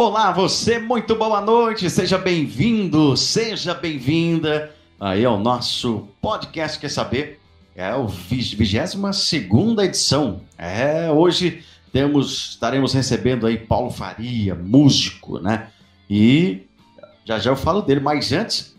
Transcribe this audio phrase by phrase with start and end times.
[0.00, 7.40] Olá, você, muito boa noite, seja bem-vindo, seja bem-vinda aí ao nosso podcast Quer Saber?
[7.74, 8.94] É o 22
[9.80, 10.40] edição.
[10.56, 15.70] É, hoje temos, estaremos recebendo aí Paulo Faria, músico, né?
[16.08, 16.60] E
[17.24, 18.76] já já eu falo dele, mas antes,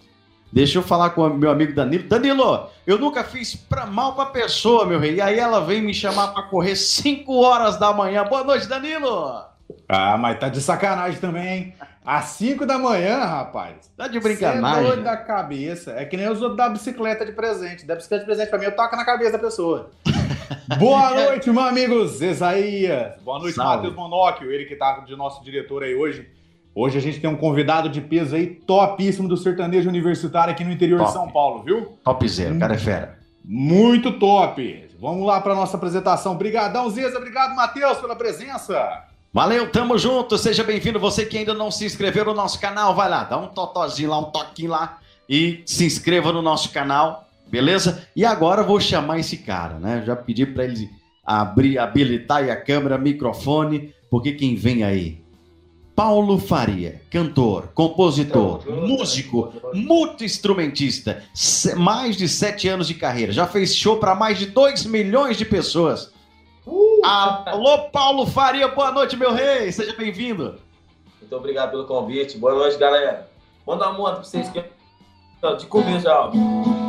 [0.54, 2.08] deixa eu falar com o meu amigo Danilo.
[2.08, 5.16] Danilo, eu nunca fiz pra mal pra pessoa, meu rei.
[5.16, 8.24] E aí ela vem me chamar para correr 5 horas da manhã.
[8.24, 9.49] Boa noite, Danilo!
[9.92, 11.74] Ah, mas tá de sacanagem também, hein?
[12.06, 13.92] Às 5 da manhã, rapaz.
[13.98, 14.68] Tá de brincadeira.
[14.68, 15.94] É doido da cabeça.
[15.98, 17.88] É que nem os outros da bicicleta de presente.
[17.88, 19.90] Da bicicleta de presente pra mim, eu toco na cabeça da pessoa.
[20.78, 23.20] Boa noite, meu amigo Zesaías.
[23.24, 26.30] Boa noite, Matheus Monóquio, ele que tá de nosso diretor aí hoje.
[26.76, 30.72] Hoje a gente tem um convidado de peso aí, topíssimo do sertanejo universitário aqui no
[30.72, 31.10] interior top.
[31.10, 31.98] de São Paulo, viu?
[32.04, 33.20] Topzera, o cara é fera.
[33.44, 34.88] Muito top.
[35.00, 36.34] Vamos lá para nossa apresentação.
[36.34, 37.18] Obrigadão, Zeza.
[37.18, 39.09] Obrigado, Matheus, pela presença.
[39.32, 40.40] Valeu, tamo junto.
[40.40, 41.00] Seja bem-vindo.
[41.00, 44.18] Você que ainda não se inscreveu no nosso canal, vai lá, dá um totozinho lá,
[44.18, 44.98] um toquinho lá
[45.30, 48.08] e se inscreva no nosso canal, beleza?
[48.16, 50.04] E agora eu vou chamar esse cara, né?
[50.04, 50.90] Já pedi para ele
[51.24, 55.22] abrir, habilitar a câmera, microfone, porque quem vem aí?
[55.96, 61.22] Paulo Faria, cantor, compositor, músico, multi-instrumentista,
[61.78, 65.46] mais de sete anos de carreira, já fez show para mais de 2 milhões de
[65.46, 66.12] pessoas
[66.70, 69.72] Uh, Alô, Paulo Faria, boa noite, meu rei.
[69.72, 70.60] Seja bem-vindo.
[71.20, 72.38] Muito obrigado pelo convite.
[72.38, 73.28] Boa noite, galera.
[73.66, 74.64] Manda uma moto pra vocês que
[75.58, 76.30] de começo já.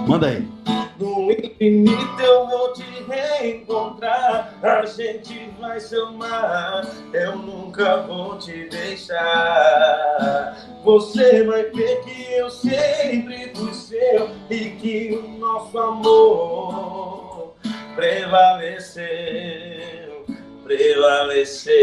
[0.07, 0.47] Manda aí.
[0.99, 8.69] No infinito eu vou te reencontrar, a gente vai se amar, eu nunca vou te
[8.69, 10.59] deixar.
[10.85, 17.30] Você vai ver que eu sempre fui seu e que o nosso amor
[18.01, 19.05] prevaleceu,
[20.65, 21.75] prevaleceu.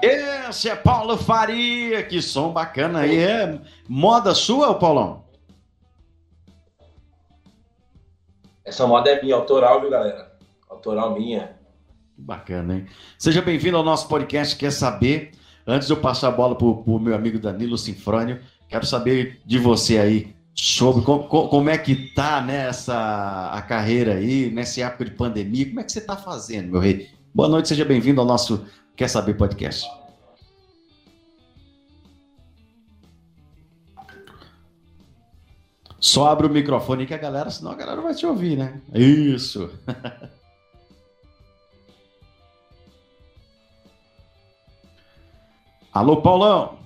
[0.00, 3.18] Esse é Paulo Faria, que som bacana aí.
[3.18, 5.24] É moda sua, Paulão?
[8.64, 10.32] Essa moda é minha, autoral, viu, galera?
[10.70, 11.56] Autoral minha.
[12.16, 12.86] Bacana, hein?
[13.18, 15.32] Seja bem-vindo ao nosso podcast Quer Saber.
[15.66, 19.58] Antes de eu passar a bola para o meu amigo Danilo Sinfrônio, quero saber de
[19.58, 25.04] você aí sobre como, como é que tá nessa né, a carreira aí, nessa época
[25.04, 25.66] de pandemia.
[25.66, 27.10] Como é que você está fazendo, meu rei?
[27.34, 29.86] Boa noite, seja bem-vindo ao nosso Quer Saber Podcast.
[36.00, 38.80] Só abre o microfone que a galera, senão a galera vai te ouvir, né?
[38.94, 39.70] Isso.
[45.92, 46.85] Alô, Paulão.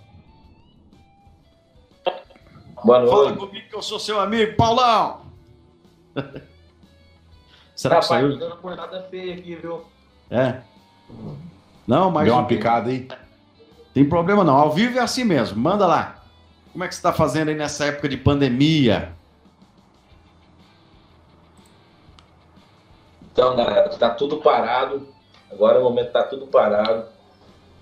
[2.84, 3.10] Boa noite.
[3.10, 5.22] Fala comigo que eu sou seu amigo, Paulão.
[7.74, 8.38] Será Rapaz, que saiu?
[8.38, 9.84] dando acordada feia aqui, viu?
[10.30, 10.60] É.
[11.86, 12.24] Não, mas.
[12.24, 13.08] Deu uma picada aí.
[13.94, 14.54] Tem problema não.
[14.54, 15.58] Ao vivo é assim mesmo.
[15.58, 16.22] Manda lá.
[16.72, 19.12] Como é que você está fazendo aí nessa época de pandemia?
[23.32, 25.08] Então, galera, tá tudo parado.
[25.50, 27.06] Agora o momento tá tudo parado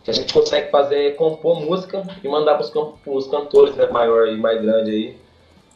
[0.08, 2.66] que a gente consegue fazer é compor música e mandar para
[3.12, 5.16] os cantores né, maior e mais grande aí,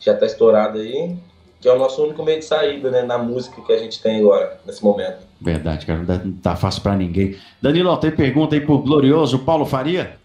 [0.01, 1.15] já está estourado aí,
[1.61, 4.21] que é o nosso único meio de saída né, na música que a gente tem
[4.21, 5.19] agora, nesse momento.
[5.39, 7.37] Verdade, cara, não tá fácil para ninguém.
[7.61, 10.17] Danilo, tem pergunta aí pro glorioso Paulo Faria?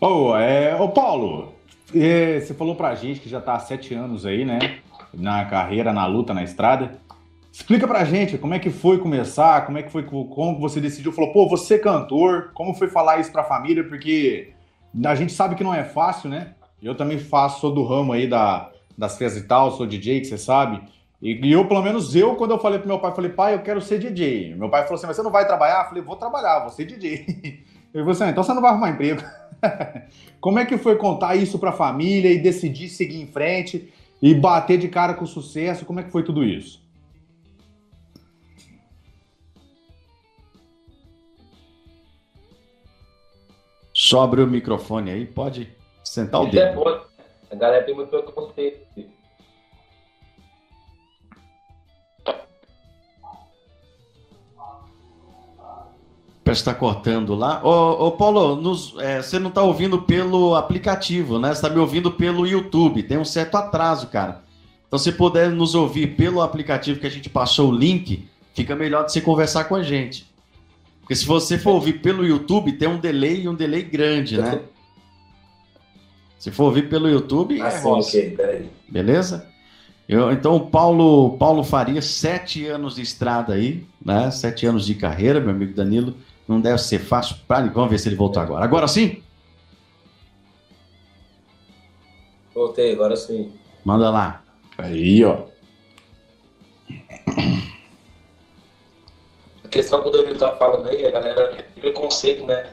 [0.00, 1.52] Ô, oh, é, oh, Paulo,
[1.92, 4.78] é, você falou pra gente que já tá há sete anos aí, né?
[5.12, 6.96] Na carreira, na luta, na estrada.
[7.56, 11.10] Explica pra gente como é que foi começar, como é que foi, como você decidiu,
[11.10, 14.52] falou, pô, você cantor, como foi falar isso pra família, porque
[15.02, 16.52] a gente sabe que não é fácil, né?
[16.82, 20.26] Eu também faço, sou do ramo aí da, das festas e tal, sou DJ, que
[20.26, 20.82] você sabe.
[21.20, 23.62] E, e, eu, pelo menos eu, quando eu falei pro meu pai, falei, pai, eu
[23.62, 24.54] quero ser DJ.
[24.54, 25.84] Meu pai falou assim, mas você não vai trabalhar?
[25.84, 27.24] Eu falei, vou trabalhar, vou ser DJ.
[27.26, 27.64] Ele
[27.94, 29.22] falou assim, ah, então você não vai arrumar emprego.
[30.42, 33.90] como é que foi contar isso pra família e decidir seguir em frente
[34.20, 35.86] e bater de cara com sucesso?
[35.86, 36.84] Como é que foi tudo isso?
[43.98, 46.86] Sobre o microfone aí, pode sentar o dedo.
[46.86, 47.00] É
[47.50, 48.86] A galera tem muito preconceito.
[56.44, 57.64] Parece que está cortando lá.
[57.64, 61.48] Ô, ô Paulo, nos, é, você não está ouvindo pelo aplicativo, né?
[61.48, 63.02] Você está me ouvindo pelo YouTube.
[63.02, 64.44] Tem um certo atraso, cara.
[64.86, 69.06] Então, se puder nos ouvir pelo aplicativo que a gente passou o link, fica melhor
[69.06, 70.35] de você conversar com a gente.
[71.06, 74.60] Porque se você for ouvir pelo YouTube, tem um delay e um delay grande, né?
[76.36, 78.68] Se for ouvir pelo YouTube, ah, é sim, okay, peraí.
[78.88, 79.48] Beleza?
[80.08, 84.32] Eu, então, Paulo, Paulo Faria, sete anos de estrada aí, né?
[84.32, 86.16] Sete anos de carreira, meu amigo Danilo.
[86.48, 87.36] Não deve ser fácil.
[87.46, 87.60] Pra...
[87.60, 88.64] Vamos ver se ele voltou agora.
[88.64, 89.22] Agora sim?
[92.52, 93.52] Voltei, agora sim.
[93.84, 94.42] Manda lá.
[94.76, 95.44] Aí, ó.
[99.66, 102.70] A questão que o Danilo tá falando aí, a galera preconceito, né?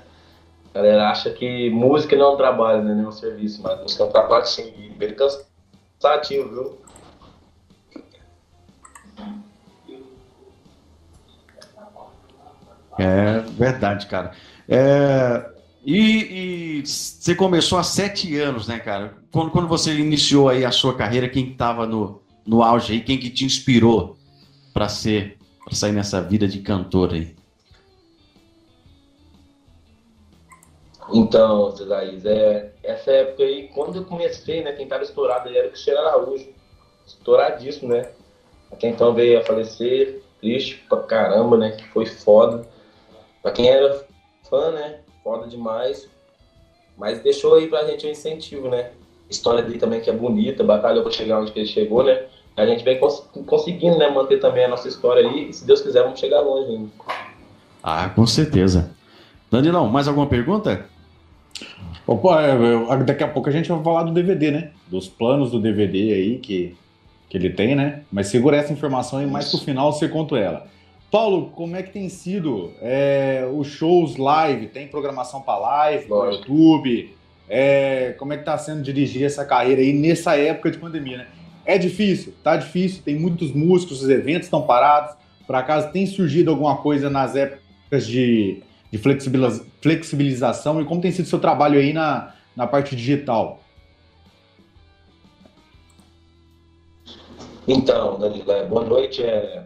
[0.72, 2.94] A galera acha que música não é um trabalho, né?
[2.94, 6.78] Não é um serviço, mas música é um trabalho sim, e bem cansativo, viu?
[13.00, 14.34] É verdade, cara.
[14.70, 15.50] É,
[15.84, 19.16] e, e você começou há sete anos, né, cara?
[19.32, 23.18] Quando, quando você iniciou aí a sua carreira, quem estava no, no auge aí, quem
[23.18, 24.16] que te inspirou
[24.72, 27.36] para ser, para sair nessa vida de cantor aí?
[31.14, 35.58] Então, Zé Laís, é, essa época aí, quando eu comecei, né, quem tava estourado aí
[35.58, 36.48] era o Cristiano Araújo.
[37.06, 38.12] Estouradíssimo, né?
[38.72, 41.78] Até então veio a falecer, triste pra caramba, né?
[41.94, 42.66] Foi foda.
[43.42, 44.06] Pra quem era
[44.50, 45.02] fã, né?
[45.24, 46.10] Foda demais.
[46.98, 48.92] Mas deixou aí pra gente um incentivo, né?
[49.30, 52.28] História dele também que é bonita, batalhou pra chegar onde ele chegou, né?
[52.56, 55.50] A gente vem cons conseguindo, né, manter também a nossa história aí.
[55.50, 56.90] E se Deus quiser, vamos chegar longe ainda.
[57.82, 58.92] Ah, com certeza.
[59.52, 60.86] Danilão, mais alguma pergunta?
[62.06, 64.72] Opa, é, daqui a pouco a gente vai falar do DVD, né?
[64.88, 66.76] Dos planos do DVD aí que,
[67.30, 68.04] que ele tem, né?
[68.12, 70.68] Mas segura essa informação aí, mais pro final você conta ela.
[71.10, 74.68] Paulo, como é que tem sido é, os shows live?
[74.68, 77.16] Tem programação para live, no YouTube?
[77.48, 81.28] É, como é que tá sendo dirigir essa carreira aí nessa época de pandemia, né?
[81.66, 85.16] É difícil, tá difícil, tem muitos músicos, os eventos estão parados.
[85.46, 88.62] Por acaso tem surgido alguma coisa nas épocas de,
[88.92, 88.98] de
[89.82, 93.60] flexibilização e como tem sido seu trabalho aí na, na parte digital?
[97.68, 99.24] Então, Danilo, é, boa noite.
[99.24, 99.64] É,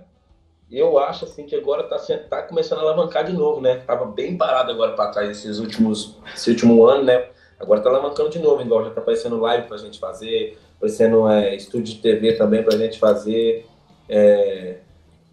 [0.71, 3.77] eu acho assim que agora está tá começando a alavancar de novo, né?
[3.87, 7.29] Tava bem parado agora para trás esses últimos, esse último ano, né?
[7.59, 11.55] Agora tá alavancando de novo, igual já tá aparecendo live pra gente fazer, aparecendo é,
[11.55, 13.65] estúdio de TV também pra gente fazer.
[14.07, 14.77] É,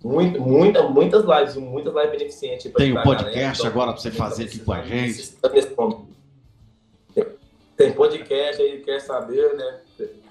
[0.02, 2.72] muito, muita, muitas lives, muitas lives beneficentes.
[2.72, 5.34] Tem um podcast então, agora para você fazer aqui com a gente.
[7.76, 9.80] Tem podcast aí, quer saber, né?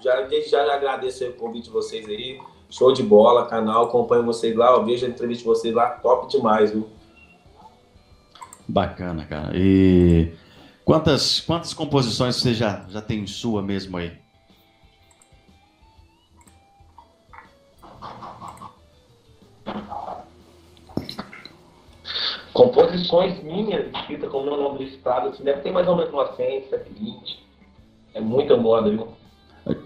[0.02, 2.38] Já, desde já, já agradeço o convite de vocês aí.
[2.70, 6.28] Show de bola, canal, acompanho vocês lá, eu vejo a entrevista de vocês lá, top
[6.28, 6.88] demais, viu?
[8.66, 9.52] Bacana, cara.
[9.54, 10.32] E
[10.84, 14.23] quantas, quantas composições você já, já tem sua mesmo aí?
[22.54, 26.36] Composições minhas, escritas com o meu nome listado, assim, deve ter mais ou menos umas
[26.36, 27.44] 100, 120.
[28.14, 29.08] É muita moda, viu?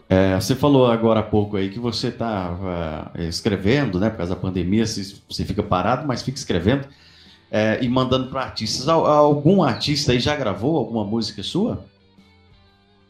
[0.08, 4.10] É, você falou agora há pouco aí que você está uh, escrevendo, né?
[4.10, 6.86] Por causa da pandemia, você fica parado, mas fica escrevendo
[7.50, 8.86] é, e mandando para artistas.
[8.86, 11.84] Algum artista aí já gravou alguma música sua?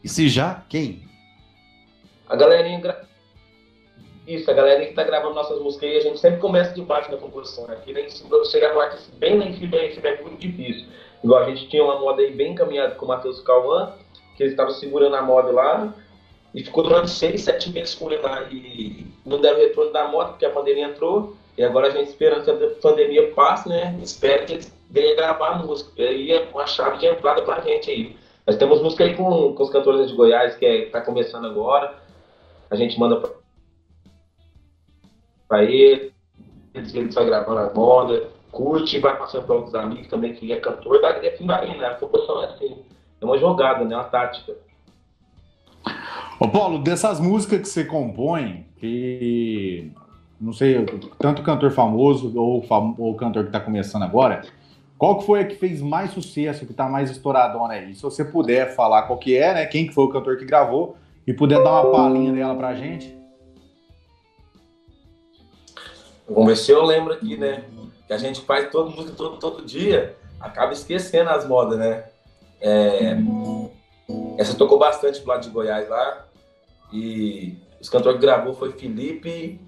[0.01, 1.03] E se já, quem?
[2.29, 3.08] A galerinha gra...
[4.29, 7.11] Isso, a galera que tá gravando nossas músicas aí, a gente sempre começa de baixo
[7.11, 7.73] na composição, né?
[7.73, 10.85] Aqui lá em cima, chegar no artista bem lá em cima, aí, é muito difícil.
[11.23, 13.91] Igual a gente tinha uma moda aí bem encaminhada com o Matheus Cauã,
[14.37, 15.95] que ele estava segurando a moda lá,
[16.53, 20.29] e ficou durante seis, sete meses com ele lá, e não deram retorno da moda,
[20.29, 23.97] porque a pandemia entrou, e agora a gente esperando que a pandemia passe, né?
[23.99, 27.61] Espera que eles venham gravar a música, e aí é uma chave de entrada pra
[27.61, 28.15] gente aí.
[28.45, 31.95] Nós temos música aí com, com os cantores de Goiás, que é, tá começando agora,
[32.69, 33.38] a gente manda pra
[35.49, 36.13] para ele,
[36.75, 41.01] ele vai gravando a moda, curte, vai passando para outros amigos também que é cantor,
[41.01, 41.85] vai né?
[41.85, 42.77] A proporção é assim,
[43.19, 43.95] é uma jogada, né?
[43.95, 44.55] Uma tática.
[46.39, 49.91] Ô Paulo, dessas músicas que você compõe, que
[50.39, 50.85] não sei,
[51.17, 54.43] tanto cantor famoso ou, fam ou cantor que está começando agora,
[54.97, 57.95] qual que foi a que fez mais sucesso, que está mais estouradona aí?
[57.95, 59.65] Se você puder falar qual que é, né?
[59.65, 63.18] Quem que foi o cantor que gravou e puder dar uma palhinha dela pra gente.
[66.29, 67.65] Vamos ver se eu lembro aqui, né?
[68.07, 72.05] Que a gente faz todo mundo todo, todo dia, acaba esquecendo as modas, né?
[72.61, 73.15] É,
[74.37, 76.25] essa tocou bastante pro lado de Goiás lá.
[76.91, 79.59] E os cantores que gravou foi Felipe.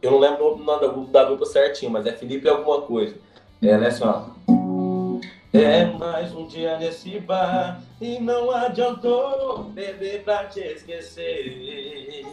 [0.00, 3.16] Eu não lembro o nome da dupla certinho, mas é Felipe alguma coisa.
[3.62, 4.34] É, né, ó.
[5.52, 12.26] É mais um dia nesse bar e não adiantou beber pra te esquecer.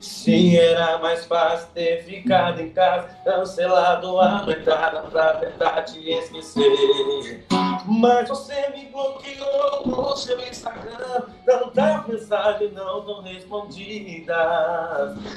[0.00, 7.44] Se era mais fácil ter ficado em casa, cancelado a entrada pra tentar te esquecer.
[7.86, 11.24] Mas você me bloqueou no seu Instagram.
[11.44, 14.38] Tanta mensagem não tão respondidas.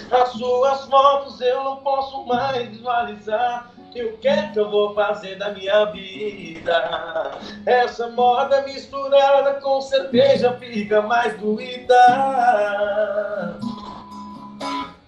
[0.10, 3.70] As suas fotos eu não posso mais visualizar.
[3.94, 7.38] E o que é que eu vou fazer da minha vida?
[7.66, 12.00] Essa moda misturada com cerveja fica mais doída.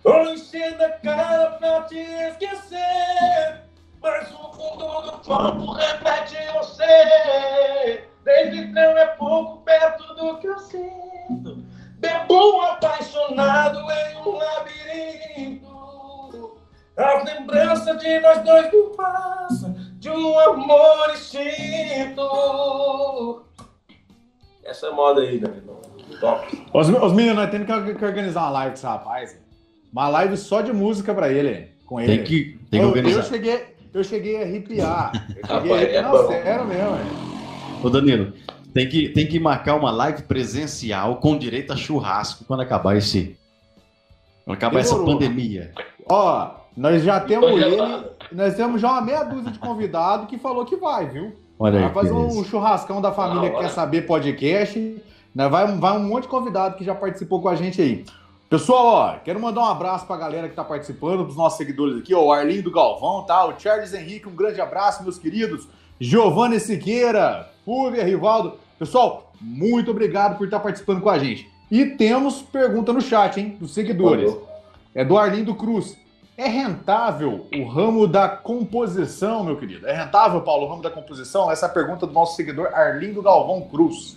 [0.05, 3.63] Tô enchendo a cara pra te esquecer.
[3.99, 8.03] Mas o fundo do corpo repete você.
[8.23, 11.65] Desde então é pouco perto do que eu sinto.
[11.97, 15.65] Bebo apaixonado em um labirinto.
[16.95, 22.23] A lembrança de nós dois me passa de um amor extinto.
[24.63, 25.81] Essa é moda aí, Danilo.
[26.19, 26.67] Top.
[26.71, 29.44] Os, os meninos, nós temos que, que organizar uma live com esse rapaz.
[29.91, 31.69] Uma live só de música pra ele.
[31.85, 32.17] Com ele.
[32.17, 33.19] Tem que, tem que eu, organizar.
[33.19, 33.63] eu cheguei,
[33.93, 35.11] eu cheguei a arrepiar.
[35.29, 36.03] Eu cheguei a arrepiar.
[36.03, 36.97] é Não, sério mesmo.
[37.83, 38.33] Ô Danilo,
[38.73, 43.37] tem que, tem que marcar uma live presencial com direito a churrasco quando acabar esse.
[44.43, 45.13] Quando acabar essa Demorou.
[45.17, 45.71] pandemia.
[46.09, 47.77] Ó, nós já temos ele.
[48.31, 51.33] Nós temos já uma meia dúzia de convidado que falou que vai, viu?
[51.57, 51.85] Olha aí.
[51.85, 53.67] Vai fazer que um churrascão da família que Da hora.
[53.67, 55.01] quer saber podcast.
[55.33, 55.47] Né?
[55.47, 58.03] Vai, vai um monte de convidado que já participou com a gente aí.
[58.55, 62.15] Pessoal, ó, quero mandar um abraço pra galera que tá participando, dos nossos seguidores aqui,
[62.15, 63.43] ó, o Arlindo Galvão, tá?
[63.43, 65.67] O Charles Henrique, um grande abraço, meus queridos.
[65.99, 68.53] Giovanni Siqueira, Fúvia, Rivaldo.
[68.79, 71.51] Pessoal, muito obrigado por estar participando com a gente.
[71.69, 74.33] E temos pergunta no chat, hein, dos seguidores.
[74.93, 75.97] É do Arlindo Cruz.
[76.37, 79.85] É rentável o ramo da composição, meu querido?
[79.85, 81.51] É rentável, Paulo, o ramo da composição?
[81.51, 84.15] Essa é a pergunta do nosso seguidor Arlindo Galvão Cruz.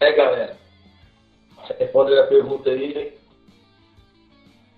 [0.00, 0.56] É, galera.
[1.78, 3.18] Respondendo a pergunta aí,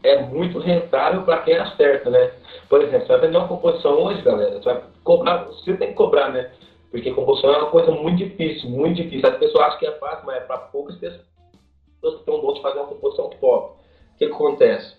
[0.02, 2.32] é muito rentável para quem acerta, né?
[2.68, 5.94] Por exemplo, você vai vender uma composição hoje, galera, você vai cobrar, você tem que
[5.94, 6.50] cobrar, né?
[6.90, 9.28] Porque composição é uma coisa muito difícil, muito difícil.
[9.28, 11.22] As pessoas acham que é fácil, mas é para poucas pessoas
[12.00, 13.74] que um dom de fazer uma composição top.
[14.14, 14.96] O que, que acontece?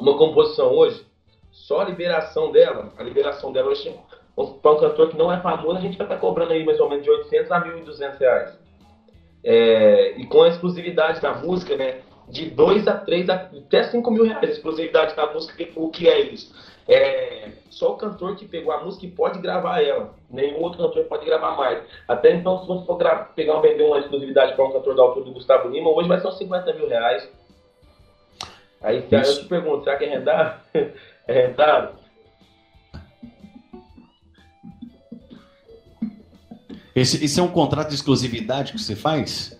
[0.00, 1.04] Uma composição hoje,
[1.50, 3.94] só a liberação dela, a liberação dela hoje,
[4.34, 6.88] para um cantor que não é famoso, a gente vai estar cobrando aí mais ou
[6.88, 8.67] menos de 800 a 1.200 reais.
[9.44, 12.00] É, e com a exclusividade da música, né?
[12.28, 14.50] De 2 a 3 até 5 mil reais.
[14.50, 16.52] Exclusividade da música, o que é isso?
[16.86, 20.14] É, só o cantor que pegou a música pode gravar ela.
[20.30, 21.82] Nenhum outro cantor pode gravar mais.
[22.08, 22.98] Até então, se você for
[23.34, 26.28] pegar vender uma exclusividade para um cantor da altura do Gustavo Lima, hoje vai ser
[26.28, 27.30] uns 50 mil reais.
[28.80, 29.42] Aí aí eu Isso.
[29.42, 30.60] te pergunto, será que é rentável?
[31.28, 31.97] é rentável?
[36.94, 39.56] Esse, esse é um contrato de exclusividade que você faz?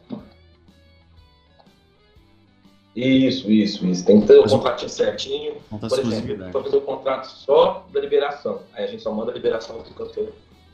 [2.96, 4.04] Isso, isso, isso.
[4.04, 5.54] Tem que ter o o- contratinho certinho.
[5.70, 8.62] Contrato Por exemplo, para fazer o contrato só da liberação.
[8.74, 10.32] Aí a gente só manda a liberação do cantor.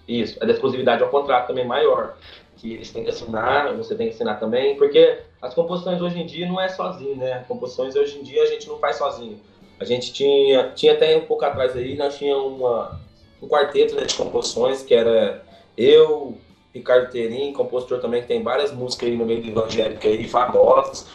[0.08, 0.42] Isso.
[0.42, 2.16] A da exclusividade é um contrato também maior.
[2.56, 4.76] Que eles têm que assinar, você tem que assinar também.
[4.76, 7.44] Porque as composições hoje em dia não é sozinho, né?
[7.46, 9.38] Composições hoje em dia a gente não faz sozinho.
[9.78, 12.99] A gente tinha, tinha até um pouco atrás aí, nós tinha uma,
[13.42, 15.44] um quarteto né, de composições que era
[15.76, 16.38] eu,
[16.75, 21.07] Ricardo Terim, compositor também, que tem várias músicas aí no meio do evangélico aí, famosas.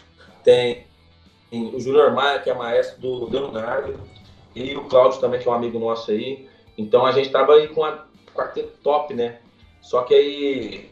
[0.42, 0.86] Tem
[1.50, 3.98] tem o Júnior Maia, que é maestro do Leonardo,
[4.54, 6.48] e o Cláudio também, que é um amigo nosso aí.
[6.78, 9.40] Então a gente tava aí com a quarteto top, né?
[9.82, 10.90] Só que aí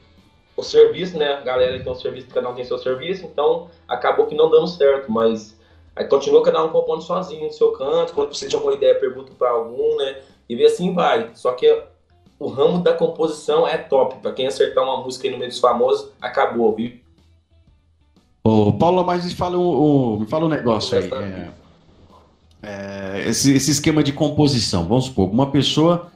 [0.57, 1.35] o serviço, né?
[1.35, 4.67] A galera tem um serviço, cada um tem seu serviço, então acabou que não dando
[4.67, 5.57] certo, mas
[5.95, 9.33] aí continua cada um compondo sozinho no seu canto, quando precisa de alguma ideia, pergunta
[9.39, 10.21] para algum, né?
[10.49, 11.31] E assim vai.
[11.35, 11.83] Só que
[12.39, 14.17] o ramo da composição é top.
[14.23, 16.93] Para quem acertar uma música aí no meio dos famosos, acabou, viu?
[18.45, 21.11] Ô, Paulo, mas me fala, um- um- me fala um negócio aí.
[21.13, 21.51] é,
[22.63, 26.11] é, esse, esse esquema de composição, vamos supor, uma pessoa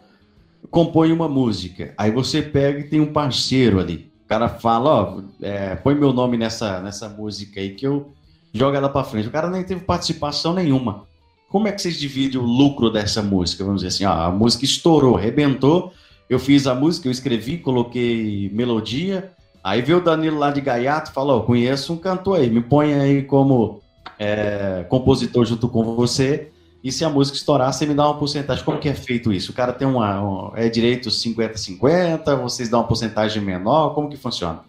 [0.70, 4.10] compõe uma música, aí você pega e tem um parceiro ali.
[4.24, 8.12] O cara fala, ó, é, põe meu nome nessa, nessa música aí que eu
[8.52, 9.28] jogo ela pra frente.
[9.28, 11.04] O cara nem teve participação nenhuma.
[11.50, 13.62] Como é que vocês dividem o lucro dessa música?
[13.62, 15.92] Vamos dizer assim, ó, a música estourou, arrebentou,
[16.34, 21.10] eu fiz a música, eu escrevi, coloquei melodia, aí veio o Danilo lá de Gaiato
[21.10, 23.80] e falou, ó, conheço um cantor aí, me põe aí como
[24.18, 26.50] é, compositor junto com você,
[26.82, 28.64] e se a música estourar, você me dá uma porcentagem.
[28.64, 29.52] Como que é feito isso?
[29.52, 34.16] O cara tem uma, um- é direito 50-50, vocês dão uma porcentagem menor, como que
[34.16, 34.60] funciona?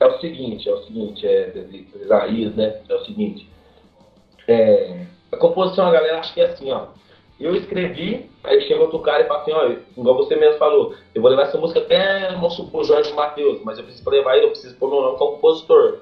[0.00, 1.52] É o seguinte, é o seguinte, é
[2.02, 2.74] Isaías, né?
[2.88, 3.48] É o seguinte.
[4.46, 6.88] é, a composição, a galera acha que é assim, ó.
[7.38, 11.20] Eu escrevi, aí chega outro cara e fala assim, ó, igual você mesmo falou, eu
[11.20, 14.50] vou levar essa música até, vamos supor, Jorge Matheus, mas eu preciso levar ele, eu
[14.50, 15.98] preciso pôr meu nome como compositor.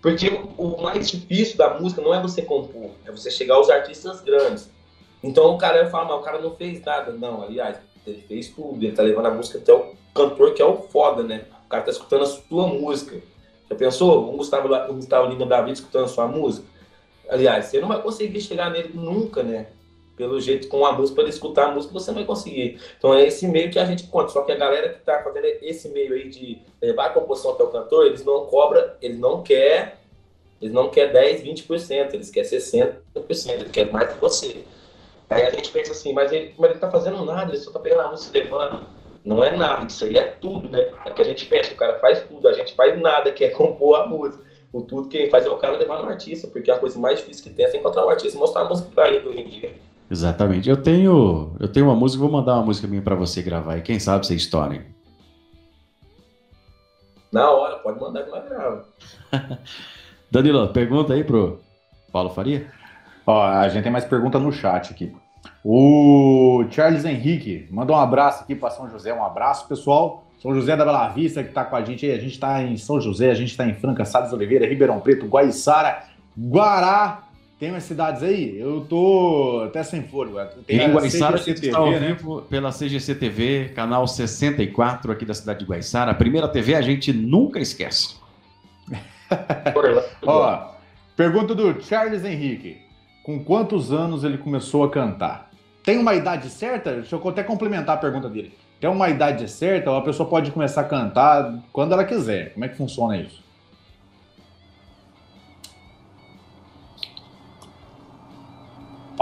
[0.00, 0.28] Porque
[0.58, 4.70] o mais difícil da música não é você compor, é você chegar aos artistas grandes.
[5.22, 7.10] Então o cara fala, mas o cara não fez nada.
[7.12, 8.84] Não, aliás, ele fez tudo.
[8.84, 11.46] Ele tá levando a música até o cantor, que é o foda, né?
[11.64, 13.18] O cara tá escutando a sua música.
[13.70, 14.30] Já pensou?
[14.30, 16.68] Um Gustavo, um Gustavo Lima Davi escutando a sua música?
[17.30, 19.68] Aliás, você não vai conseguir chegar nele nunca, né?
[20.16, 22.80] Pelo jeito, com a música, para ele escutar a música, você não vai conseguir.
[22.96, 24.28] Então é esse meio que a gente conta.
[24.28, 27.64] Só que a galera que tá fazendo esse meio aí de levar a composição até
[27.64, 29.92] o cantor, eles não cobram, eles não querem,
[30.62, 33.00] eles não querem 10, 20%, eles querem 60%,
[33.50, 34.64] eles querem mais que você.
[35.28, 37.80] Aí a gente pensa assim, mas ele, mas ele tá fazendo nada, ele só tá
[37.80, 38.86] pegando a música levando.
[39.24, 40.92] Não é nada, isso aí é tudo, né?
[41.04, 43.48] É que a gente pensa, o cara faz tudo, a gente faz nada, que é
[43.50, 44.44] compor a música.
[44.72, 47.44] O tudo quem faz é o cara levar no artista, porque a coisa mais difícil
[47.44, 49.74] que tem é encontrar um artista e mostrar a música pra ele hoje em dia.
[50.10, 50.68] Exatamente.
[50.68, 53.82] Eu tenho, eu tenho uma música, vou mandar uma música minha para você gravar e
[53.82, 54.82] quem sabe você estoure.
[57.32, 58.84] Na hora, pode mandar que nós grava.
[60.30, 61.60] Danilo, pergunta aí pro
[62.12, 62.70] Paulo Faria.
[63.26, 65.14] Ó, a gente tem mais pergunta no chat aqui.
[65.64, 69.12] O Charles Henrique manda um abraço aqui para São José.
[69.12, 70.24] Um abraço, pessoal.
[70.40, 72.12] São José da Bela Vista que está com a gente aí.
[72.12, 75.26] A gente está em São José, a gente está em Franca, Salles Oliveira, Ribeirão Preto,
[75.26, 76.04] Guaiçara,
[76.36, 77.22] Guará.
[77.64, 78.60] Tem umas cidades aí?
[78.60, 80.38] Eu tô até sem fôlego.
[80.66, 81.98] Tem em Guaiçara, você está ao né?
[81.98, 86.10] vivo pela CGC TV, canal 64 aqui da cidade de Guaiçara.
[86.10, 88.16] A primeira TV a gente nunca esquece.
[90.26, 90.74] Ó,
[91.16, 92.82] pergunta do Charles Henrique.
[93.24, 95.50] Com quantos anos ele começou a cantar?
[95.82, 96.96] Tem uma idade certa?
[96.96, 98.52] Deixa eu até complementar a pergunta dele.
[98.78, 102.52] Tem uma idade certa ou a pessoa pode começar a cantar quando ela quiser?
[102.52, 103.42] Como é que funciona isso?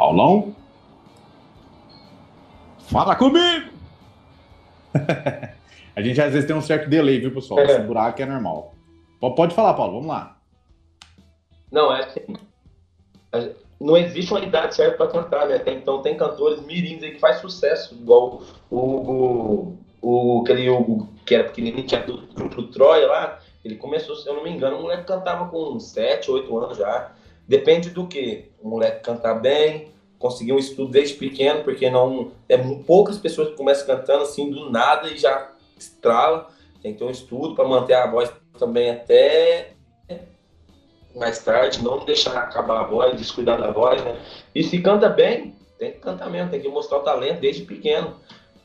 [0.03, 0.53] Paulão?
[2.91, 3.71] Fala comigo!
[5.95, 7.61] a gente às vezes tem um certo delay, viu, pessoal?
[7.61, 8.75] Esse buraco é normal.
[9.21, 10.37] Pode falar, Paulo, vamos lá.
[11.71, 12.21] Não, é assim.
[13.81, 15.61] Não existe uma idade certa para cantar, né?
[15.61, 21.09] Tem, então tem cantores mirins aí que faz sucesso, igual o, o, o aquele Hugo,
[21.25, 23.39] que era pequenininho, que era do grupo Troia lá.
[23.65, 27.13] Ele começou, se eu não me engano, o moleque cantava com 7, 8 anos já.
[27.53, 28.51] Depende do que.
[28.63, 32.33] O moleque cantar bem, conseguir um estudo desde pequeno, porque não.
[32.49, 36.49] É poucas pessoas que começam cantando assim do nada e já estrala.
[36.81, 39.75] Tem que ter um estudo para manter a voz também até
[41.15, 44.19] mais tarde, não deixar acabar a voz, descuidar da voz, né?
[44.55, 48.17] E se canta bem, tem que cantar mesmo, tem que mostrar o talento desde pequeno.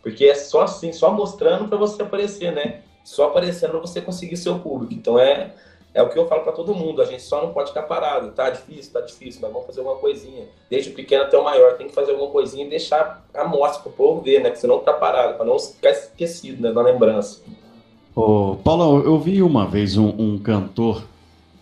[0.02, 2.84] Porque é só assim, só mostrando para você aparecer, né?
[3.04, 4.94] Só aparecendo para você conseguir seu público.
[4.94, 5.54] Então é,
[5.98, 8.30] é o que eu falo para todo mundo, a gente só não pode ficar parado.
[8.30, 10.46] Tá difícil, tá difícil, mas vamos fazer alguma coisinha.
[10.70, 13.82] Desde o pequeno até o maior, tem que fazer alguma coisinha e deixar a mostra
[13.82, 14.52] pro povo ver, né?
[14.52, 16.72] Que senão tá parado, para não ficar esquecido, né?
[16.72, 17.42] Da lembrança.
[18.16, 21.04] Ô, Paulo, eu vi uma vez um, um cantor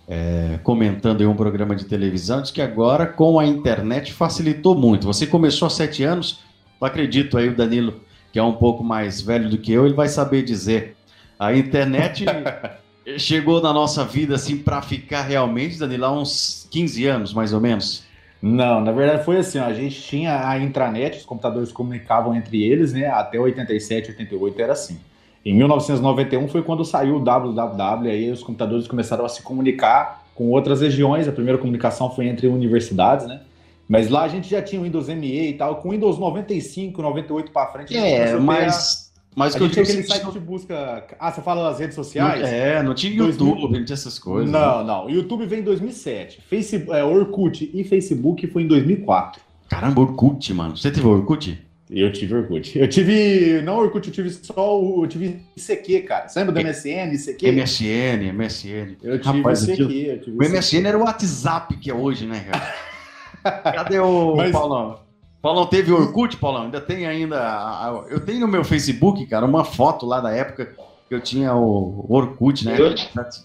[0.06, 5.08] é, comentando em um programa de televisão, diz que agora com a internet facilitou muito.
[5.08, 6.42] Você começou há sete anos,
[6.82, 8.02] eu acredito aí o Danilo,
[8.34, 10.98] que é um pouco mais velho do que eu, ele vai saber dizer.
[11.40, 12.26] A internet
[13.18, 17.62] chegou na nossa vida assim para ficar realmente, Danilo, há uns 15 anos mais ou
[17.62, 18.04] menos.
[18.42, 22.64] Não, na verdade foi assim, ó, a gente tinha a intranet, os computadores comunicavam entre
[22.64, 23.08] eles, né?
[23.08, 25.00] Até 87, 88 era assim.
[25.44, 30.50] Em 1991 foi quando saiu o www, aí os computadores começaram a se comunicar com
[30.50, 31.28] outras regiões.
[31.28, 33.42] A primeira comunicação foi entre universidades, né?
[33.88, 35.76] Mas lá a gente já tinha o Windows ME e tal.
[35.78, 37.96] Com Windows 95, 98 para frente.
[37.96, 39.05] É, mas.
[39.36, 41.06] Mas a gente tinha aquele site de busca.
[41.20, 42.42] Ah, você fala das redes sociais?
[42.42, 43.80] É, não tinha YouTube, 2000...
[43.80, 44.50] não tinha essas coisas.
[44.50, 44.84] Não, né?
[44.86, 45.10] não.
[45.10, 46.42] YouTube veio em 2007.
[46.48, 49.42] Facebook, é, Orkut e Facebook foi em 2004.
[49.68, 50.78] Caramba, Orkut, mano.
[50.78, 51.62] Você teve Orkut?
[51.90, 52.80] Eu tive Orkut.
[52.80, 53.62] Eu tive.
[53.62, 55.04] Não Orkut, eu tive só o.
[55.04, 56.28] Eu tive ICQ, cara.
[56.28, 57.52] Você lembra do MSN, ICQ?
[57.52, 58.96] MSN, MSN.
[59.04, 59.82] Eu tive Rapaz, ICQ.
[59.82, 63.62] Eu tive o MSN era o WhatsApp que é hoje, né, cara?
[63.76, 64.52] Cadê o Mas...
[64.52, 65.05] Paulão?
[65.46, 66.64] Paulão teve Orkut, Paulão?
[66.64, 68.04] Ainda tem ainda.
[68.10, 70.74] Eu tenho no meu Facebook, cara, uma foto lá da época
[71.08, 72.76] que eu tinha o Orkut, né?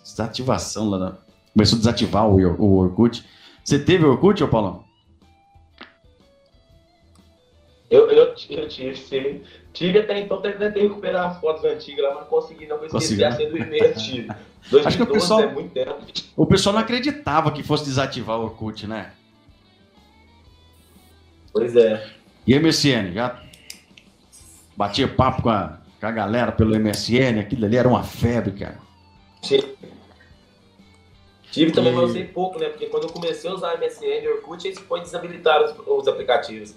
[0.02, 0.98] Desativação lá.
[0.98, 1.18] Da...
[1.52, 3.22] Começou a desativar o Orkut.
[3.62, 4.82] Você teve Orkut, ô Paulão?
[7.90, 9.42] Eu, eu, eu tive, sim.
[9.74, 13.50] Tive até então, tentei recuperar as fotos antigas lá, mas consegui não, esqueci a senha
[13.50, 14.34] do e-mail antigo.
[14.70, 15.96] 2012 Acho que o pessoal, é muito tempo.
[16.34, 19.12] O pessoal não acreditava que fosse desativar o Orkut, né?
[21.52, 22.06] Pois é.
[22.46, 23.40] E MSN, já
[24.76, 28.78] batia papo com a, com a galera pelo MSN, aquilo ali era uma febre, cara.
[29.42, 29.62] Sim.
[31.50, 31.96] Tive também, e...
[31.96, 32.68] mas usei pouco, né?
[32.68, 36.74] Porque quando eu comecei a usar MSN e Orkut, eles foi desabilitar os, os aplicativos.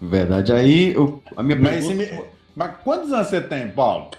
[0.00, 0.52] Verdade.
[0.52, 2.14] Aí, eu, a minha mas, pergunta...
[2.14, 2.24] me...
[2.54, 4.10] mas quantos anos você tem, Paulo?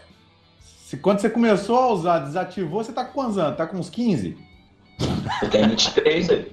[0.86, 3.58] Se, quando você começou a usar, desativou, você tá com quantos anos?
[3.58, 4.38] Tá com uns 15?
[5.44, 6.52] Eu tenho 23 aí.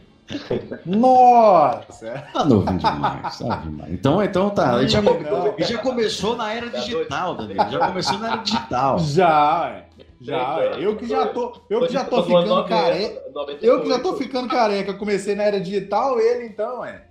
[0.84, 2.24] Nossa!
[2.32, 3.92] Tá novinho demais, tá demais.
[3.92, 4.78] Então, então tá.
[4.78, 7.70] Ele já, ele já começou na era digital, Danilo.
[7.70, 8.98] Já começou na era digital.
[8.98, 9.86] Já, é.
[10.20, 10.84] Já, é.
[10.84, 13.22] Eu que já tô, eu que já tô ficando careca.
[13.62, 14.94] Eu que já tô ficando careca.
[14.94, 17.04] Comecei na era digital, ele então, é.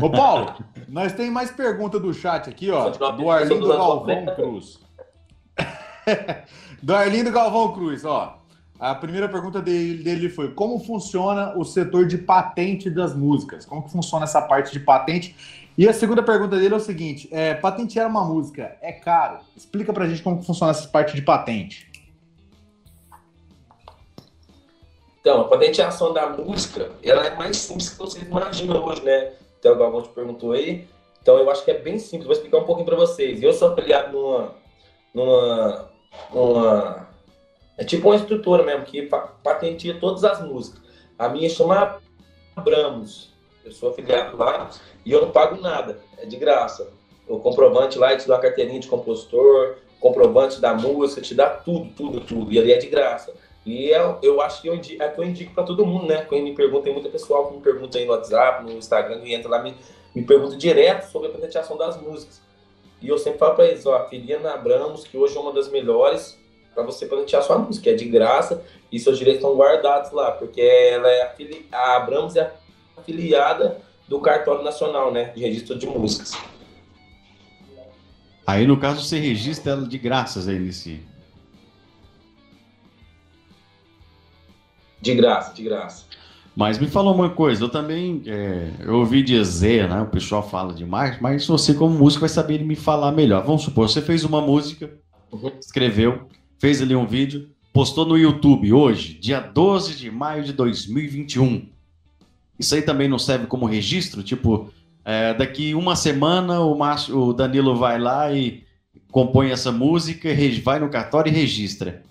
[0.00, 0.54] Ô, Paulo,
[0.88, 2.90] nós tem mais pergunta do chat aqui, ó.
[2.90, 4.80] Do Arlindo Galvão Cruz.
[6.82, 8.39] do Arlindo Galvão Cruz, ó.
[8.80, 13.66] A primeira pergunta dele, dele foi: como funciona o setor de patente das músicas?
[13.66, 15.36] Como que funciona essa parte de patente?
[15.76, 19.40] E a segunda pergunta dele é o seguinte: é, patentear uma música é caro?
[19.54, 21.90] Explica pra gente como funciona essa parte de patente.
[25.20, 29.32] Então, a patenteação da música, ela é mais simples que você imagina hoje, né?
[29.58, 30.88] Então, o Galvão te perguntou aí.
[31.20, 32.24] Então, eu acho que é bem simples.
[32.24, 33.42] Vou explicar um pouquinho para vocês.
[33.42, 34.54] Eu sou afiliado numa,
[35.12, 35.90] numa,
[36.32, 37.09] numa...
[37.80, 39.08] É tipo uma estrutura mesmo, que
[39.42, 40.82] patenteia todas as músicas.
[41.18, 41.98] A minha chama
[42.54, 43.32] Abramos.
[43.64, 44.68] Eu sou afiliado lá
[45.02, 45.98] e eu não pago nada.
[46.18, 46.92] É de graça.
[47.26, 51.90] O comprovante lá, te dá uma carteirinha de compositor, comprovante da música, te dá tudo,
[51.96, 52.52] tudo, tudo.
[52.52, 53.32] E ali é de graça.
[53.64, 56.04] E eu, é, eu acho que eu indico, é que eu indico para todo mundo,
[56.04, 56.20] né?
[56.28, 59.32] Quando me pergunta, tem muita pessoal que me pergunta aí no WhatsApp, no Instagram, que
[59.32, 59.74] entra lá me,
[60.14, 62.42] me pergunta direto sobre a patenteação das músicas.
[63.00, 65.70] E eu sempre falo para eles, ó, filia na Abramos, que hoje é uma das
[65.70, 66.38] melhores
[66.74, 70.60] para você patentear sua música, é de graça e seus direitos estão guardados lá, porque
[70.60, 71.66] ela é afili...
[71.70, 72.52] a Abramos é
[72.96, 76.32] afiliada do Cartório Nacional, né, de Registro de Músicas.
[78.46, 81.00] Aí, no caso, você registra ela de graças aí nesse,
[85.00, 86.04] De graça, de graça.
[86.54, 90.02] Mas me falou uma coisa, eu também é, eu ouvi dizer, né?
[90.02, 93.44] O pessoal fala demais, mas você, como músico, vai saber me falar melhor.
[93.44, 94.92] Vamos supor, você fez uma música,
[95.32, 95.52] uhum.
[95.58, 96.28] escreveu,
[96.60, 101.66] fez ali um vídeo, postou no YouTube hoje, dia 12 de maio de 2021.
[102.58, 104.22] Isso aí também não serve como registro?
[104.22, 104.70] Tipo,
[105.02, 108.62] é, daqui uma semana o, Márcio, o Danilo vai lá e
[109.10, 110.28] compõe essa música,
[110.62, 112.02] vai no cartório e registra.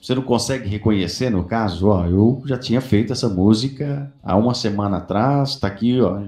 [0.00, 4.54] Você não consegue reconhecer, no caso, ó, eu já tinha feito essa música há uma
[4.54, 6.20] semana atrás, tá aqui, ó.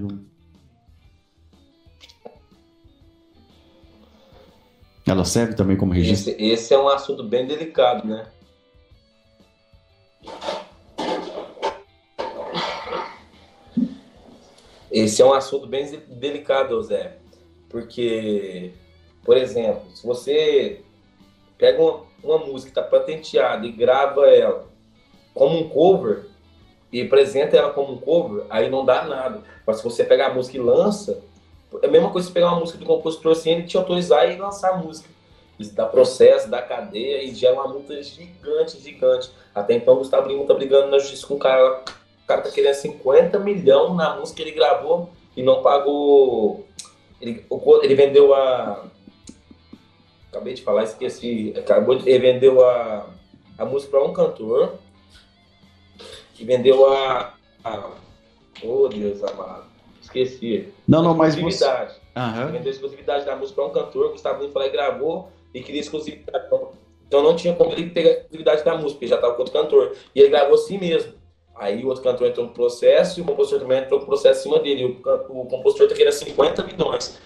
[5.05, 6.31] Ela serve também como registro?
[6.31, 8.25] Esse, esse é um assunto bem delicado, né?
[14.89, 17.17] Esse é um assunto bem delicado, Zé.
[17.67, 18.71] Porque,
[19.25, 20.81] por exemplo, se você
[21.57, 24.67] pega uma, uma música que está patenteada e grava ela
[25.33, 26.27] como um cover
[26.91, 29.41] e apresenta ela como um cover, aí não dá nada.
[29.65, 31.23] Mas se você pegar a música e lança,
[31.81, 34.37] é a mesma coisa se pegar uma música do compositor sem ele te autorizar e
[34.37, 35.09] lançar a música.
[35.59, 39.31] Isso dá processo, dá cadeia e gera uma multa gigante, gigante.
[39.53, 41.83] Até então o Gustavo Lima tá brigando na justiça com o cara.
[42.23, 46.65] O cara tá querendo 50 milhões na música que ele gravou e não pagou.
[47.21, 47.45] Ele,
[47.83, 48.85] ele vendeu a,
[50.33, 51.53] acabei de falar, esqueci.
[51.55, 52.09] Acabou de.
[52.09, 53.07] Ele vendeu a,
[53.57, 54.79] a música para um cantor.
[56.33, 57.33] Que vendeu a,
[57.63, 57.91] a.
[58.63, 59.72] Oh, Deus amado.
[60.19, 60.69] Esqueci.
[60.87, 61.35] Não, não, mas.
[61.35, 61.93] Exclusividade.
[61.93, 62.03] Você...
[62.19, 62.51] Uhum.
[62.51, 64.11] Vendeu a exclusividade da música para um cantor.
[64.11, 66.45] Gustavo Lima falou e gravou e queria exclusividade.
[67.07, 69.53] Então não tinha como ele pegar a exclusividade da música, porque já estava com outro
[69.53, 69.95] cantor.
[70.15, 71.13] E ele gravou assim mesmo.
[71.55, 74.43] Aí o outro cantor entrou no processo e o compositor também entrou no processo em
[74.43, 74.85] cima dele.
[74.85, 77.19] O, o compositor tá querendo 50 milhões.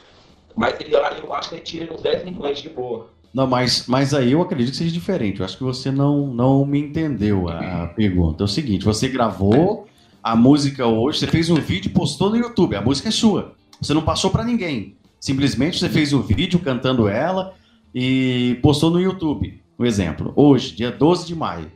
[0.55, 3.07] Mas ele, eu acho que ele tira uns 10 milhões de boa.
[3.33, 5.39] Não, mas, mas aí eu acredito que seja diferente.
[5.39, 8.43] Eu acho que você não, não me entendeu a, a pergunta.
[8.43, 9.86] É o seguinte: você gravou
[10.27, 12.75] a música hoje, você fez um vídeo e postou no YouTube.
[12.75, 13.53] A música é sua.
[13.79, 14.97] Você não passou para ninguém.
[15.21, 17.53] Simplesmente você fez um vídeo cantando ela
[17.95, 19.61] e postou no YouTube.
[19.79, 20.33] Um exemplo.
[20.35, 21.71] Hoje, dia 12 de maio.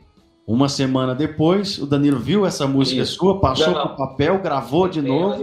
[0.46, 3.16] Uma semana depois, o Danilo viu essa música Isso.
[3.16, 5.42] sua, passou para o papel, gravou de novo.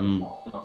[0.00, 0.20] Hum.
[0.50, 0.62] Não.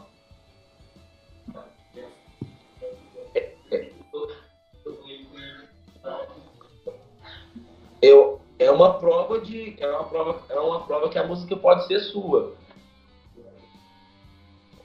[8.83, 12.53] Uma prova de é uma prova é uma prova que a música pode ser sua.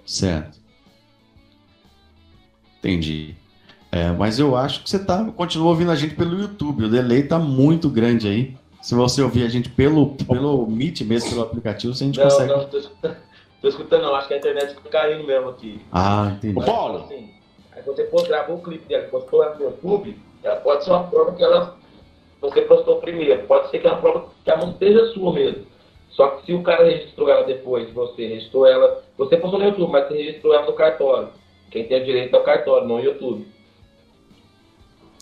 [0.05, 0.59] Certo.
[2.79, 3.35] Entendi.
[3.91, 6.85] É, mas eu acho que você tá continua ouvindo a gente pelo YouTube.
[6.85, 8.57] O delay tá muito grande aí.
[8.81, 12.29] Se você ouvir a gente pelo pelo Meet mesmo pelo aplicativo você a gente não,
[12.29, 12.53] consegue.
[12.53, 13.17] não tô escutando,
[13.61, 14.15] tô escutando não.
[14.15, 15.81] Acho que a internet tá caindo mesmo aqui.
[15.91, 16.55] Ah entendi.
[16.55, 17.05] Mas, Paulo!
[17.05, 17.31] Assim,
[17.73, 21.05] aí você pôs, gravou o clipe dela postou ela no YouTube ela pode ser uma
[21.05, 21.77] prova que ela
[22.41, 23.47] você postou primeiro.
[23.47, 25.67] Pode ser que a prova que a mão esteja sua mesmo.
[26.11, 29.93] Só que se o cara registrou ela depois, você registrou ela, você postou no YouTube,
[29.93, 31.29] mas você registrou ela no cartório.
[31.71, 33.47] Quem tem direito é o cartório, não o YouTube.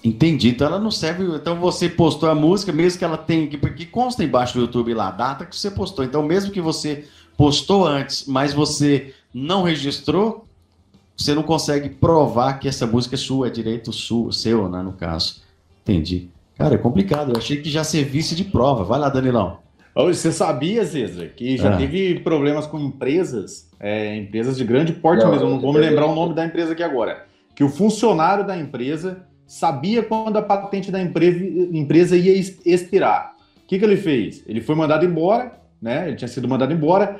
[0.04, 0.50] Entendi.
[0.50, 1.24] Então ela não serve.
[1.36, 3.46] Então você postou a música, mesmo que ela tenha.
[3.46, 6.04] Que, que consta embaixo do YouTube lá, a data que você postou.
[6.04, 10.46] Então, mesmo que você postou antes, mas você não registrou,
[11.16, 14.92] você não consegue provar que essa música é sua, é direito sua, seu, né, no
[14.92, 15.42] caso.
[15.82, 16.30] Entendi.
[16.56, 17.32] Cara, é complicado.
[17.32, 18.84] Eu achei que já servisse de prova.
[18.84, 19.58] Vai lá, Danilão.
[19.94, 21.76] Você sabia, César, que já É.
[21.78, 26.04] teve problemas com empresas, é, empresas de grande porte Não, mesmo, não vou me lembrar
[26.06, 30.90] o nome da empresa aqui agora, que o funcionário da empresa sabia quando a patente
[30.90, 31.38] da empresa,
[31.72, 33.36] empresa ia expirar.
[33.64, 34.44] O que, que ele fez?
[34.46, 36.08] Ele foi mandado embora, né?
[36.08, 37.18] Ele tinha sido mandado embora,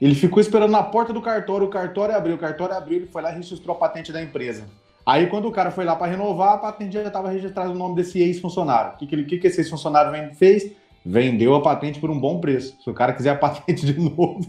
[0.00, 3.20] ele ficou esperando na porta do cartório, o cartório abriu, o cartório abriu, ele foi
[3.20, 4.64] lá e registrou a patente da empresa.
[5.04, 7.96] Aí, quando o cara foi lá para renovar, a patente já estava registrada no nome
[7.96, 8.92] desse ex-funcionário.
[8.94, 10.72] O que, que, que, esse ex-funcionário fez?
[11.04, 12.76] Vendeu a patente por um bom preço.
[12.82, 14.46] Se o cara quiser a patente de novo,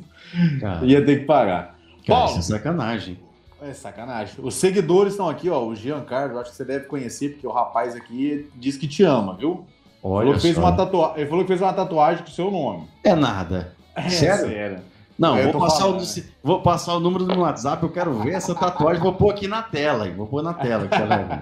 [0.60, 1.76] Cara, ia ter que pagar.
[2.06, 2.40] cara Paulo.
[2.40, 3.20] isso é sacanagem.
[3.62, 4.36] É sacanagem.
[4.40, 5.66] Os seguidores estão aqui, ó.
[5.66, 9.36] O Giancarlo, acho que você deve conhecer, porque o rapaz aqui diz que te ama,
[9.36, 9.66] viu?
[10.04, 11.14] Olha falou fez uma tatua...
[11.16, 12.88] Ele falou que fez uma tatuagem com o seu nome.
[13.04, 13.74] É nada.
[13.96, 14.82] É, Sério?
[15.18, 16.24] Não, Eu vou passar, o, né?
[16.44, 19.48] vou passar o número do meu WhatsApp, eu quero ver essa tatuagem, vou pôr aqui
[19.48, 20.16] na tela, hein?
[20.16, 20.88] vou pôr na tela.
[20.88, 21.40] que você vai ver.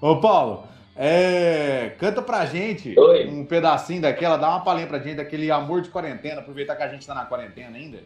[0.00, 0.62] Ô, Paulo,
[0.96, 3.26] é, canta pra gente Oi.
[3.28, 6.88] um pedacinho daquela, dá uma palhinha pra gente daquele amor de quarentena, aproveitar que a
[6.88, 7.98] gente tá na quarentena ainda.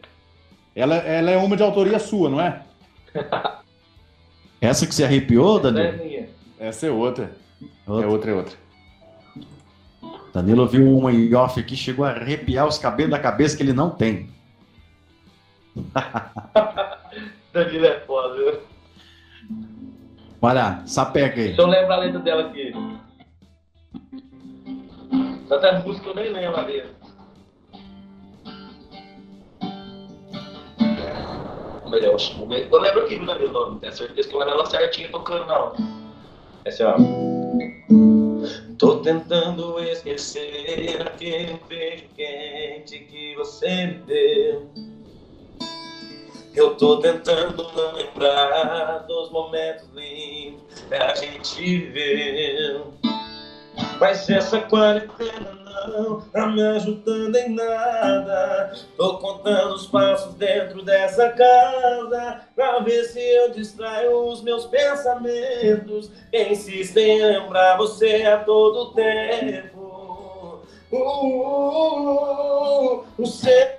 [0.75, 2.61] Ela, ela é uma de autoria sua, não é?
[4.59, 6.03] Essa que se arrepiou, Essa é Danilo?
[6.03, 6.29] minha.
[6.59, 7.31] Essa é outra.
[7.61, 8.07] É Outra.
[8.09, 8.55] outra, é outra.
[10.33, 13.73] Danilo viu uma em off aqui, chegou a arrepiar os cabelos da cabeça que ele
[13.73, 14.32] não tem.
[17.53, 18.61] Danilo é foda, viu?
[20.41, 21.47] Lá, sapeca aí.
[21.47, 22.73] Deixa eu lembrar a letra dela aqui.
[25.47, 26.91] Tantas músicas eu nem lembro a letra.
[31.89, 35.45] Melhor, eu lembro aqui do Danilo, não tenho certeza que eu lembro ela certinha tocando,
[35.45, 35.73] não.
[36.65, 36.95] Essa é ó.
[38.77, 44.69] Tô tentando esquecer aquele beijo quente que você me deu.
[46.55, 52.93] Eu tô tentando não lembrar dos momentos lindos que a gente viveu.
[53.99, 58.71] Mas essa quarentena não tá me ajudando em nada.
[58.95, 66.11] Tô contando os passos dentro dessa casa pra ver se eu distraio os meus pensamentos.
[66.29, 70.61] que Insistem em lembrar você a todo tempo.
[70.91, 71.29] Uh, uh,
[72.99, 73.73] uh, uh, sei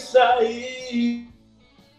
[0.00, 1.28] sair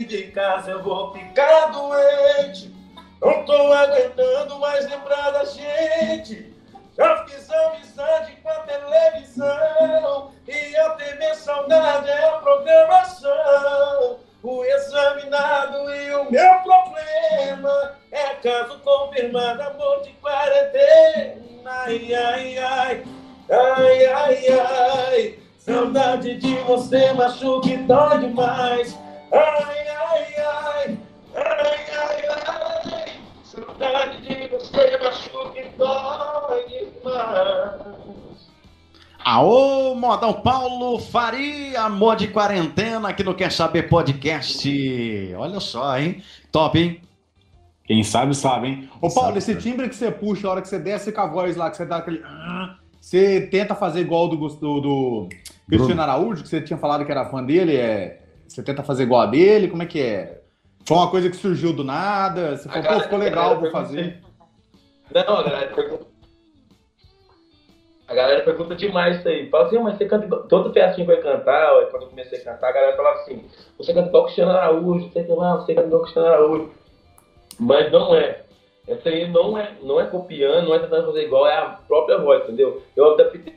[0.05, 2.73] de casa, eu vou ficar doente.
[3.21, 6.53] Não tô aguentando mais lembrar da gente.
[6.97, 14.19] Já fiz amizade com a televisão e a TV saudade é a programação.
[14.41, 21.41] O examinado e o meu problema é caso confirmado, amor de quarentena.
[21.65, 23.03] Ai, ai, ai,
[23.49, 25.39] ai, ai, ai.
[25.57, 28.97] Saudade de você machuca e dói demais.
[29.31, 30.97] Ai, ai, ai,
[31.35, 32.21] ai, ai,
[32.87, 33.09] ai.
[33.43, 38.49] Saudade de você machuca e dói demais.
[39.23, 44.67] Aô, modão Paulo Faria, amor de quarentena aqui no Quer Saber Podcast.
[45.37, 46.23] Olha só, hein?
[46.51, 47.01] Top, hein?
[47.85, 48.89] Quem sabe, sabe, hein?
[49.01, 51.27] Ô, Paulo, Sabe, esse timbre que você puxa, a hora que você desce com a
[51.27, 52.21] voz lá, que você dá aquele.
[52.23, 55.29] ah, Você tenta fazer igual do, do, do
[55.67, 58.18] Cristiano Araújo, que você tinha falado que era fã dele, é...
[58.49, 60.41] você tenta fazer igual a dele, como é que é?
[60.85, 64.21] Foi uma coisa que surgiu do nada, você falou, pô, ficou legal, vou fazer.
[65.13, 66.05] Não, a galera pergunta.
[68.07, 69.49] A galera pergunta demais isso aí.
[69.49, 70.43] Fala assim, mas você canta igual.
[70.47, 73.19] Toda festinha que eu ia cantar, ó, quando eu comecei a cantar, a galera falava
[73.19, 73.45] assim:
[73.77, 76.71] você canta igual Cristiano Araújo, sei lá, você canta igual o Cristiano Araújo.
[77.59, 78.43] Mas não é.
[78.87, 82.17] Essa aí não é, não é copiando, não é tentando fazer igual, é a própria
[82.17, 82.81] voz, entendeu?
[82.95, 83.53] Eu adaptei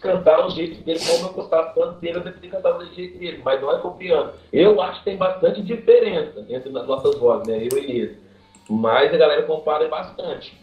[0.00, 3.40] cantar do jeito dele, como eu gostava tanto dele, eu de cantar do jeito dele,
[3.44, 4.32] mas não é copiando.
[4.52, 7.68] Eu acho que tem bastante diferença entre as nossas vozes, né?
[7.70, 8.18] Eu e ele.
[8.68, 10.58] Mas a galera compara bastante.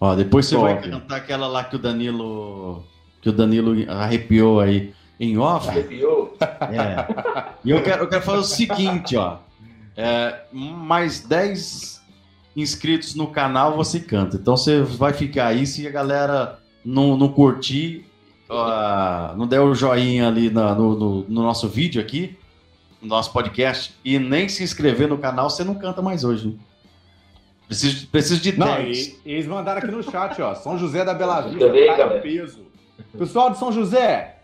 [0.00, 0.66] Ó, depois você Top.
[0.66, 2.84] vai cantar aquela lá que o Danilo
[3.20, 5.68] que o Danilo arrepiou aí em off.
[5.68, 6.36] Arrepiou?
[6.60, 7.54] É.
[7.64, 9.38] E eu quero, eu quero fazer o seguinte, ó.
[9.96, 12.00] É, mais 10
[12.54, 14.36] inscritos no canal você canta.
[14.36, 18.07] Então você vai ficar aí se a galera não, não curtir,
[19.36, 22.36] não der o joinha ali na- no, no- no nosso vídeo aqui,
[23.00, 26.48] no nosso podcast, e nem se inscrever no canal, você não canta mais hoje.
[26.48, 26.54] né?
[27.66, 29.08] Preciso, preciso de Não, 10.
[29.08, 30.54] e, eles mandaram aqui no chat, ó.
[30.54, 32.20] São José da Bela Vista tá em galera.
[32.20, 32.60] peso.
[33.16, 34.36] Pessoal de São José,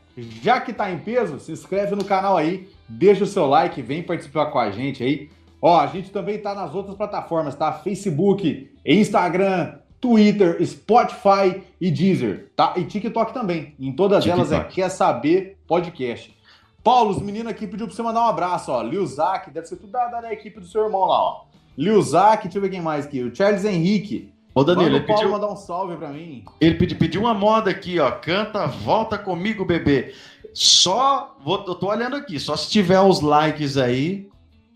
[0.43, 4.03] já que tá em peso, se inscreve no canal aí, deixa o seu like, vem
[4.03, 5.31] participar com a gente aí.
[5.61, 7.73] Ó, a gente também tá nas outras plataformas, tá?
[7.73, 12.75] Facebook, Instagram, Twitter, Spotify e Deezer, tá?
[12.77, 13.75] E TikTok também.
[13.81, 14.53] Em todas TikTok.
[14.53, 16.37] elas é Quer Saber Podcast.
[16.83, 18.83] Paulo, os meninos aqui pediu pra você mandar um abraço, ó.
[18.83, 21.45] Lil Zac, deve ser tudo da, da equipe do seu irmão lá, ó.
[21.75, 23.23] Lil Zac, deixa eu ver quem mais aqui.
[23.23, 24.31] O Charles Henrique.
[24.55, 25.31] Ô, Danilo, Manda ele pediu...
[25.31, 26.45] mandar um salve pra mim.
[26.61, 28.11] Ele pediu, pediu uma moda aqui, ó.
[28.11, 30.13] Canta, volta comigo, bebê.
[30.53, 34.29] Só, vou, eu tô olhando aqui, só se tiver os likes aí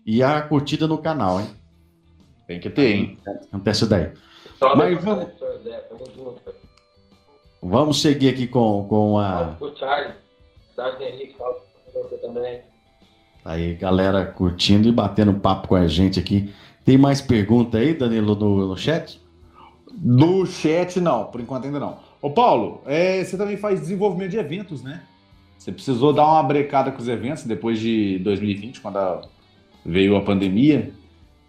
[0.03, 1.47] e a curtida no canal, hein?
[2.47, 3.19] Tem que ter, hein?
[3.51, 4.11] Acontece daí.
[4.75, 5.27] Mas vamos...
[7.61, 9.55] vamos seguir aqui com, com a.
[9.59, 10.15] O Charles,
[10.75, 11.35] Charles Henrique,
[11.93, 12.61] você também.
[13.45, 16.53] Aí, galera curtindo e batendo papo com a gente aqui.
[16.83, 19.21] Tem mais pergunta aí, Danilo, no, no chat?
[20.01, 21.99] No chat, não, por enquanto ainda não.
[22.21, 25.03] Ô, Paulo, é, você também faz desenvolvimento de eventos, né?
[25.57, 29.27] Você precisou dar uma brecada com os eventos depois de 2020, quando
[29.85, 30.91] veio a pandemia.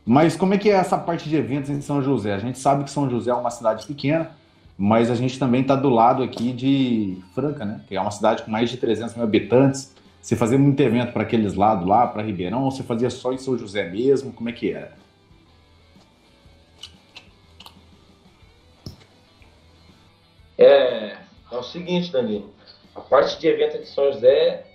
[0.05, 2.35] Mas como é que é essa parte de eventos em São José?
[2.35, 4.31] A gente sabe que São José é uma cidade pequena,
[4.77, 7.83] mas a gente também está do lado aqui de Franca, né?
[7.87, 9.95] Que é uma cidade com mais de 300 mil habitantes.
[10.21, 13.39] Você fazia muito evento para aqueles lados lá, para Ribeirão, ou você fazia só em
[13.39, 14.33] São José mesmo?
[14.33, 14.99] Como é que era?
[20.59, 21.17] É,
[21.51, 22.53] é o seguinte, Danilo.
[22.95, 24.67] A parte de evento aqui em São José,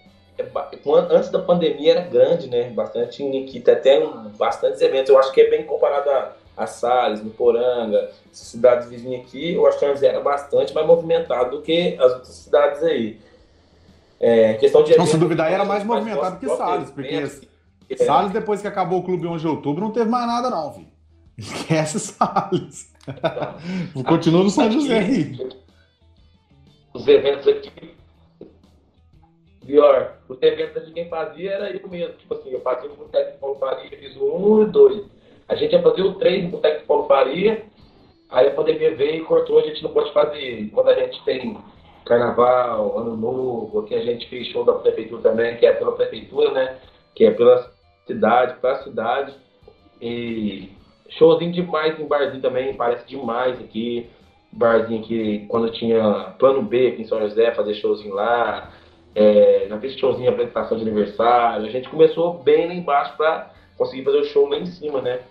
[1.10, 2.70] antes da pandemia era grande, né?
[2.70, 5.10] Bastante aqui, até um, bastantes eventos.
[5.10, 9.54] Eu acho que é bem comparado a, a Salles, no Poranga, cidades vizinhas aqui.
[9.54, 13.20] Eu acho que era bastante mais movimentado do que as outras cidades aí.
[14.20, 17.28] É, questão de não, se duvidar, era mais movimentado que Salles, porque
[17.90, 17.96] é.
[17.98, 20.88] Salles, depois que acabou o clube 11 de outubro, não teve mais nada, não, filho.
[21.38, 22.94] Esquece Salles.
[24.08, 25.50] Continua no São José aí.
[26.94, 27.94] Os eventos aqui.
[29.66, 32.14] Pior, os eventos de quem fazia era eu mesmo.
[32.14, 35.04] Tipo assim, eu fazia o Boteco Paulo Faria, fiz o 1 e o 2.
[35.48, 37.64] A gente ia fazer o 3 no Boteco Paulo Faria,
[38.30, 40.70] aí a pandemia veio e cortou, a gente não pode fazer.
[40.72, 41.58] Quando a gente tem
[42.06, 46.52] carnaval, ano novo, aqui a gente fez show da prefeitura também, que é pela prefeitura,
[46.52, 46.78] né?
[47.16, 47.72] Que é pela
[48.06, 49.34] cidade, para a cidade.
[50.00, 50.70] E
[51.10, 54.08] showzinho demais em barzinho também, parece demais aqui.
[54.52, 58.72] Barzinho aqui, quando tinha plano B aqui em São José, fazer showzinho lá.
[59.16, 61.66] É, já fiz showzinho, apresentação de aniversário.
[61.66, 65.22] A gente começou bem lá embaixo para conseguir fazer o show lá em cima, né?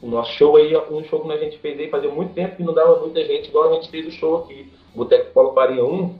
[0.00, 2.62] O nosso show aí, um show que a gente fez aí, fazia muito tempo que
[2.62, 4.72] não dava muita gente, igual a gente fez o show aqui.
[4.94, 6.18] Boteco Paulo Faria 1,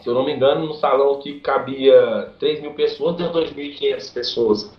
[0.00, 4.78] se eu não me engano, no salão que cabia 3 mil pessoas, deu 2.500 pessoas.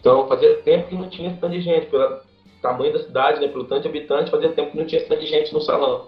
[0.00, 2.20] Então fazia tempo que não tinha esse tanto de gente, pelo
[2.62, 5.20] tamanho da cidade, né, pelo tanto de habitante, fazia tempo que não tinha esse tanto
[5.20, 6.06] de gente no salão.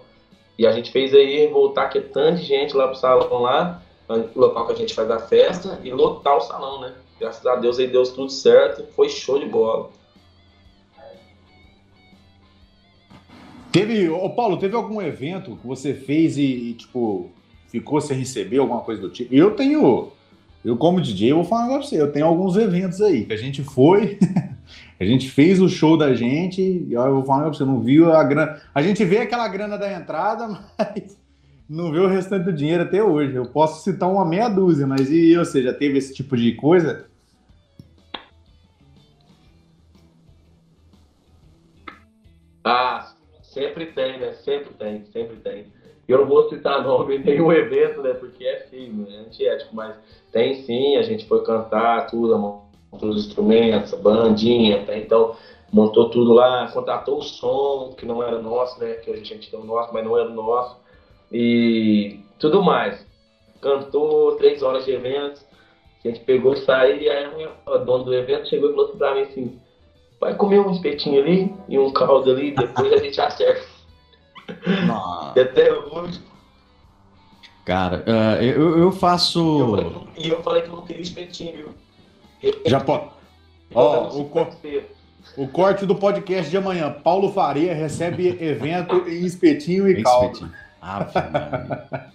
[0.57, 3.83] E a gente fez aí voltar que é tanto de gente lá pro salão lá,
[4.09, 6.93] o local que a gente faz a festa, e lotar o salão, né?
[7.19, 9.89] Graças a Deus aí deu tudo certo, foi show de bola.
[13.71, 17.29] Teve, ô Paulo, teve algum evento que você fez e, e, tipo,
[17.67, 19.33] ficou sem receber alguma coisa do tipo?
[19.33, 20.11] Eu tenho,
[20.63, 23.37] eu como DJ, eu vou falar pra você, eu tenho alguns eventos aí que a
[23.37, 24.17] gente foi,
[24.99, 28.11] a gente fez o show da gente, e eu vou falar pra você, não viu
[28.11, 28.59] a grana.
[28.73, 31.17] A gente vê aquela grana da entrada, mas
[31.69, 33.35] não vê o restante do dinheiro até hoje.
[33.35, 37.05] Eu posso citar uma meia dúzia, mas e você já teve esse tipo de coisa?
[42.63, 43.13] Ah,
[43.57, 44.33] Sempre tem, né?
[44.33, 45.65] Sempre tem, sempre tem.
[46.07, 48.13] Eu não vou citar nome nenhum evento, né?
[48.13, 49.95] Porque é filme, é antiético, mas
[50.31, 54.95] tem sim, a gente foi cantar tudo, montou os instrumentos, bandinha, tá?
[54.95, 55.35] então
[55.73, 58.93] montou tudo lá, contratou o som, que não era nosso, né?
[58.93, 60.77] Que a gente o nosso, mas não era nosso.
[61.31, 63.05] E tudo mais.
[63.61, 65.41] Cantou três horas de evento,
[66.03, 68.97] a gente pegou e saiu, e aí o dono do evento chegou e falou assim
[68.97, 69.59] pra mim assim,
[70.21, 73.65] vai comer um espetinho ali e um caldo ali, depois a gente acerta.
[75.35, 76.21] E até hoje.
[77.65, 79.75] Cara, uh, eu, eu faço.
[80.15, 81.73] E eu, eu, falei que eu não queria espetinho,
[82.41, 82.53] viu?
[82.65, 83.09] Já pode.
[83.73, 84.47] Ó, o, co...
[85.35, 86.89] o corte do podcast de amanhã.
[86.89, 90.25] Paulo Faria recebe evento em espetinho e caldo.
[90.27, 90.66] Espetinho.
[90.81, 92.09] Ah,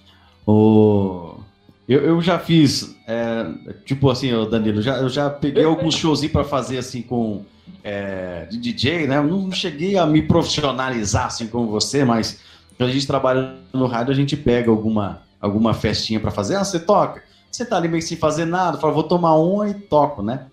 [0.47, 1.41] o...
[1.89, 3.45] Eu, eu já fiz, é,
[3.85, 7.45] tipo assim, Danilo, já, eu já peguei alguns showzinhos para fazer assim com
[7.83, 9.19] é, de DJ, né?
[9.19, 12.41] Eu não cheguei a me profissionalizar assim como você, mas
[12.77, 16.57] quando a gente trabalha no rádio, a gente pega alguma, alguma festinha para fazer.
[16.57, 17.23] Ah, você toca?
[17.51, 20.47] Você tá ali meio sem fazer nada, fala, vou tomar uma e toco, né?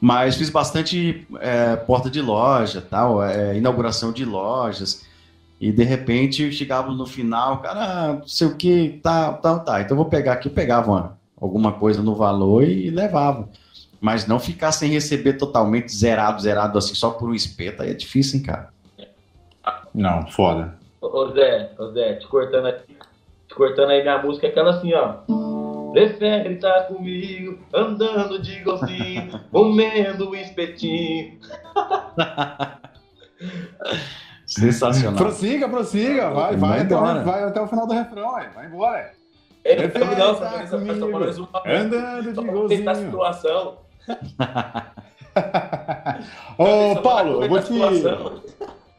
[0.00, 5.04] Mas fiz bastante é, porta de loja, tal, é, inauguração de lojas.
[5.64, 9.80] E de repente chegava no final, cara, não sei o que, tá, tá, tá.
[9.80, 13.48] Então vou pegar aqui, eu pegava uma, alguma coisa no valor e, e levava.
[13.98, 17.94] Mas não ficar sem receber totalmente zerado, zerado assim, só por um espeto, aí é
[17.94, 18.68] difícil, hein, cara?
[19.94, 20.76] Não, foda.
[21.00, 22.74] Ô Zé, ô Zé, te cortando aí,
[23.48, 25.92] te cortando aí minha música, é aquela assim, ó.
[25.92, 31.38] Prefere estar comigo, andando de golzinho, comendo um espetinho.
[34.46, 35.14] Sensacional.
[35.16, 38.46] Prossiga, prossiga, vai, vai, Vai até, vai até o final do refrão, aí.
[38.54, 39.10] vai embora.
[39.64, 42.94] É, mais comigo, mais uma Andando de tentar a golzinho.
[42.96, 43.78] situação.
[46.58, 47.72] Ô, Paulo, eu vou te.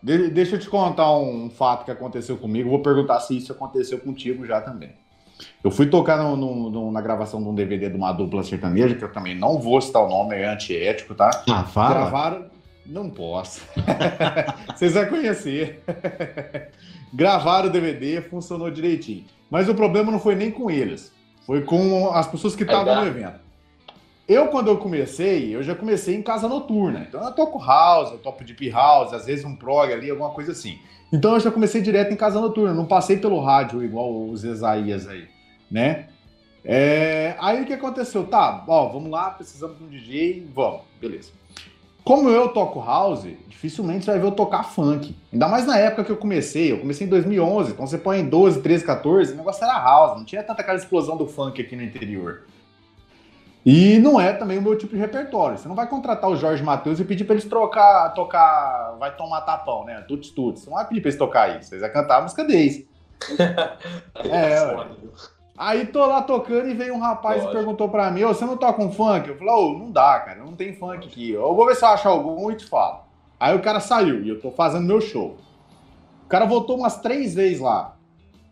[0.03, 2.69] de- Deixa eu te contar um fato que aconteceu comigo.
[2.69, 4.91] Vou perguntar se isso aconteceu contigo já também.
[5.63, 8.95] Eu fui tocar no- no- no- na gravação de um DVD de uma dupla sertaneja,
[8.95, 11.29] que eu também não vou citar o nome, é antiético, tá?
[11.49, 11.89] Ah, fala.
[11.93, 12.45] Gravaram.
[12.85, 13.61] Não posso.
[14.75, 15.81] Vocês vão conhecer.
[17.13, 19.25] Gravaram o DVD, funcionou direitinho.
[19.49, 21.11] Mas o problema não foi nem com eles.
[21.45, 23.01] Foi com as pessoas que estavam dá.
[23.01, 23.39] no evento.
[24.27, 27.05] Eu, quando eu comecei, eu já comecei em casa noturna.
[27.07, 30.51] Então eu toco house, eu toco deep house, às vezes um prog ali, alguma coisa
[30.51, 30.79] assim.
[31.13, 32.73] Então eu já comecei direto em casa noturna.
[32.73, 35.27] Não passei pelo rádio igual os Isaías aí,
[35.69, 36.07] né?
[36.63, 38.25] É, Aí o que aconteceu?
[38.25, 41.31] Tá, ó, vamos lá, precisamos de um DJ, vamos, beleza.
[42.05, 45.15] Como eu toco house, dificilmente você vai ver eu tocar funk.
[45.33, 46.71] Ainda mais na época que eu comecei.
[46.71, 50.15] Eu comecei em 2011, então você põe em 12, 13, 14, o negócio era house.
[50.15, 52.43] Não tinha tanta aquela explosão do funk aqui no interior.
[53.65, 55.57] E não é também o meu tipo de repertório.
[55.57, 59.41] Você não vai contratar o Jorge Matheus e pedir pra eles trocar, tocar, vai tomar
[59.41, 59.99] tapão, né?
[60.07, 60.61] Tuts tuts.
[60.61, 61.69] Você não vai pedir pra eles tocar isso.
[61.69, 62.85] Vocês vão cantar a música deles.
[64.25, 65.34] É.
[65.57, 67.53] Aí tô lá tocando e veio um rapaz Lógico.
[67.53, 69.29] e perguntou pra mim, ô, você não toca um funk?
[69.29, 71.31] Eu falei, ô, não dá, cara, não tem funk aqui.
[71.31, 73.05] Eu vou ver se eu acho algum e te falo.
[73.39, 75.37] Aí o cara saiu e eu tô fazendo meu show.
[76.25, 77.95] O cara voltou umas três vezes lá.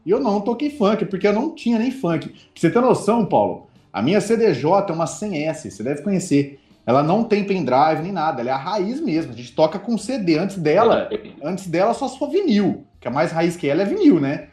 [0.05, 2.29] E eu não toquei funk, porque eu não tinha nem funk.
[2.29, 6.59] Pra você ter noção, Paulo, a minha CDJ é uma 100S, você deve conhecer.
[6.85, 9.31] Ela não tem pendrive nem nada, ela é a raiz mesmo.
[9.31, 10.37] A gente toca com CD.
[10.37, 11.09] Antes dela,
[11.41, 14.49] antes dela só se for vinil, que a mais raiz que ela é vinil, né?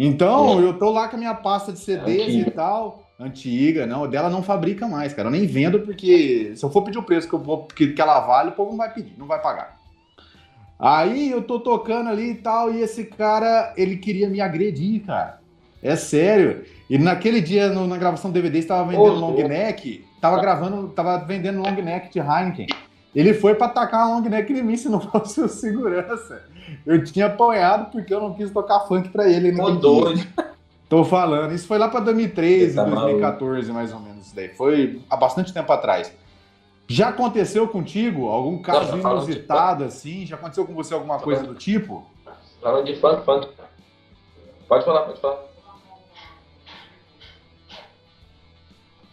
[0.00, 2.48] Então, eu tô lá com a minha pasta de CDs Antiga.
[2.48, 5.26] e tal, antiga, não, dela não fabrica mais, cara.
[5.26, 8.00] Eu nem vendo porque se eu for pedir o preço que eu vou que, que
[8.00, 9.76] ela vale, o povo não vai pedir, não vai pagar.
[10.78, 15.40] Aí eu tô tocando ali e tal, e esse cara, ele queria me agredir, cara.
[15.82, 16.64] É sério.
[16.88, 20.88] E naquele dia, no- na gravação do DVD, estava vendendo Ô, long neck, tava gravando,
[20.90, 22.68] tava vendendo long neck de Heineken.
[23.14, 26.42] Ele foi pra atacar a long neck em mim se não fosse o segurança.
[26.86, 29.50] Eu tinha apanhado porque eu não quis tocar funk pra ele.
[29.52, 29.80] Ô, naquele dia.
[29.80, 30.26] doido.
[30.88, 31.52] Tô falando.
[31.52, 34.32] Isso foi lá pra 2013, Tá 2014, mais ou menos.
[34.32, 34.48] Daí.
[34.50, 36.12] Foi há bastante tempo atrás.
[36.86, 40.24] Já aconteceu contigo algum caso Não, de- inusitado assim?
[40.24, 42.06] Já aconteceu com você alguma coisa do tipo?
[42.62, 43.48] Falando de funk, funk.
[44.66, 45.38] Pode falar, pode falar.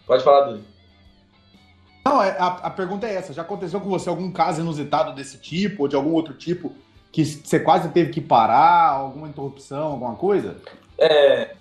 [0.05, 0.63] Pode falar, Dudu.
[2.07, 3.33] Não, é- a, a pergunta é essa.
[3.33, 6.71] Já aconteceu com você algum caso inusitado desse tipo, ou de algum outro tipo,
[7.11, 10.57] que você quase teve que parar, alguma interrupção, alguma coisa?
[10.97, 11.55] É...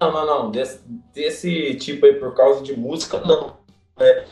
[0.00, 0.50] Não, não, não.
[0.50, 0.80] Desse,
[1.14, 3.56] desse tipo aí, por causa de música, não.
[3.98, 4.24] É,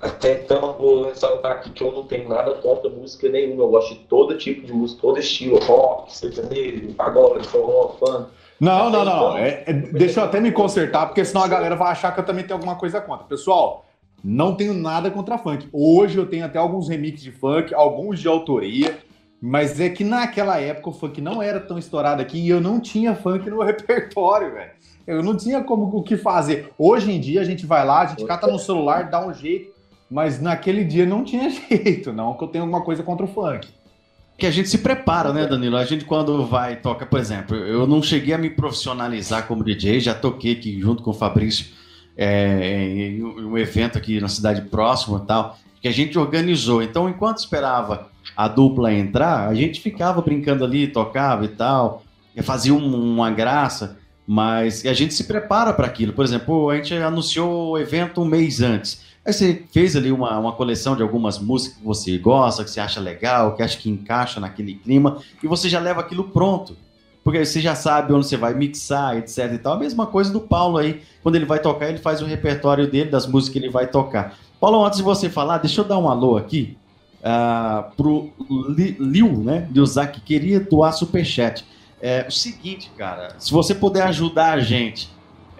[0.00, 3.62] Até então, vou ressaltar aqui que eu não tenho nada contra música nenhuma.
[3.64, 5.58] Eu gosto de todo tipo de música, todo estilo.
[5.58, 8.30] Rock, sertanejo, pagode, forró, funk.
[8.60, 9.30] Não, não, não.
[9.30, 9.38] não.
[9.38, 12.24] É- é- deixa eu até me consertar, porque senão a galera vai achar que eu
[12.24, 13.24] também tenho alguma coisa contra.
[13.26, 13.84] Pessoal,
[14.22, 15.68] não tenho nada contra funk.
[15.72, 18.98] Hoje eu tenho até alguns remixes de funk, alguns de autoria,
[19.40, 22.80] mas é que naquela época o funk não era tão estourado aqui e eu não
[22.80, 24.70] tinha funk no repertório, velho.
[25.06, 26.70] Eu não tinha como o que fazer.
[26.76, 29.72] Hoje em dia a gente vai lá, a gente cata no celular, dá um jeito,
[30.10, 33.68] mas naquele dia não tinha jeito, não, que eu tenho alguma coisa contra o funk.
[34.38, 35.76] Que a gente se prepara, né, Danilo?
[35.76, 39.98] A gente quando vai toca, por exemplo, eu não cheguei a me profissionalizar como DJ,
[39.98, 41.66] já toquei aqui junto com o Fabrício
[42.16, 46.80] é, em um evento aqui na cidade próxima tal, que a gente organizou.
[46.80, 52.04] Então, enquanto esperava a dupla entrar, a gente ficava brincando ali, tocava e tal,
[52.42, 56.12] fazia um- uma graça, mas a gente se prepara para aquilo.
[56.12, 59.07] Por exemplo, a gente anunciou o evento um mês antes.
[59.28, 62.80] Aí você fez ali uma, uma coleção de algumas músicas que você gosta, que você
[62.80, 66.74] acha legal, que acha que encaixa naquele clima, e você já leva aquilo pronto.
[67.22, 69.74] Porque você já sabe onde você vai mixar, etc e tal.
[69.74, 73.10] A mesma coisa do Paulo aí, quando ele vai tocar, ele faz o repertório dele,
[73.10, 74.34] das músicas que ele vai tocar.
[74.58, 76.78] Paulo, antes de você falar, deixa eu dar um alô aqui
[77.22, 78.30] ah, pro
[78.70, 79.68] Li- Liu, né?
[80.10, 81.66] Que queria doar superchat.
[82.00, 85.10] É o seguinte, cara, se você puder ajudar a gente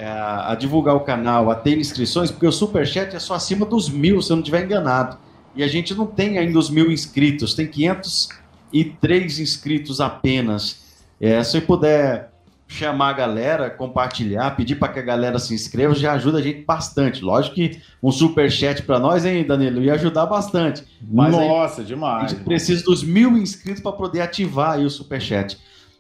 [0.05, 4.23] a divulgar o canal, a ter inscrições, porque o Superchat é só acima dos mil,
[4.23, 5.19] se eu não estiver enganado.
[5.57, 10.87] E a gente não tem ainda os mil inscritos, tem 503 inscritos apenas.
[11.21, 12.31] É, se puder
[12.69, 16.65] chamar a galera, compartilhar, pedir para que a galera se inscreva, já ajuda a gente
[16.65, 17.25] bastante.
[17.25, 20.85] Lógico que um super chat para nós, hein, Danilo, ia ajudar bastante.
[21.11, 22.27] Mas Nossa, demais.
[22.27, 25.59] A gente precisa dos mil inscritos para poder ativar aí o super chat.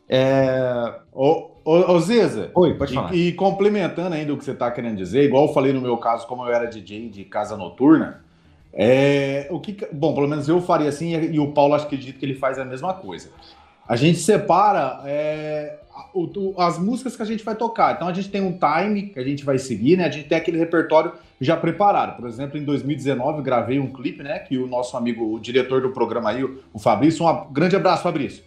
[0.08, 0.94] É...
[1.12, 3.14] Ô, ô, ô Ziza, Oi, pode falar.
[3.14, 5.96] E, e complementando ainda o que você está querendo dizer, igual eu falei no meu
[5.98, 8.22] caso, como eu era DJ de casa noturna,
[8.72, 12.18] é, o que, bom, pelo menos eu faria assim, e o Paulo acho que acredito
[12.18, 13.30] que ele faz a mesma coisa.
[13.88, 15.78] A gente separa é,
[16.14, 17.94] o, as músicas que a gente vai tocar.
[17.94, 20.04] Então a gente tem um time que a gente vai seguir, né?
[20.04, 22.16] A gente tem aquele repertório já preparado.
[22.16, 24.38] Por exemplo, em 2019 gravei um clipe, né?
[24.38, 28.42] Que o nosso amigo, o diretor do programa aí, o Fabrício, um grande abraço, Fabrício.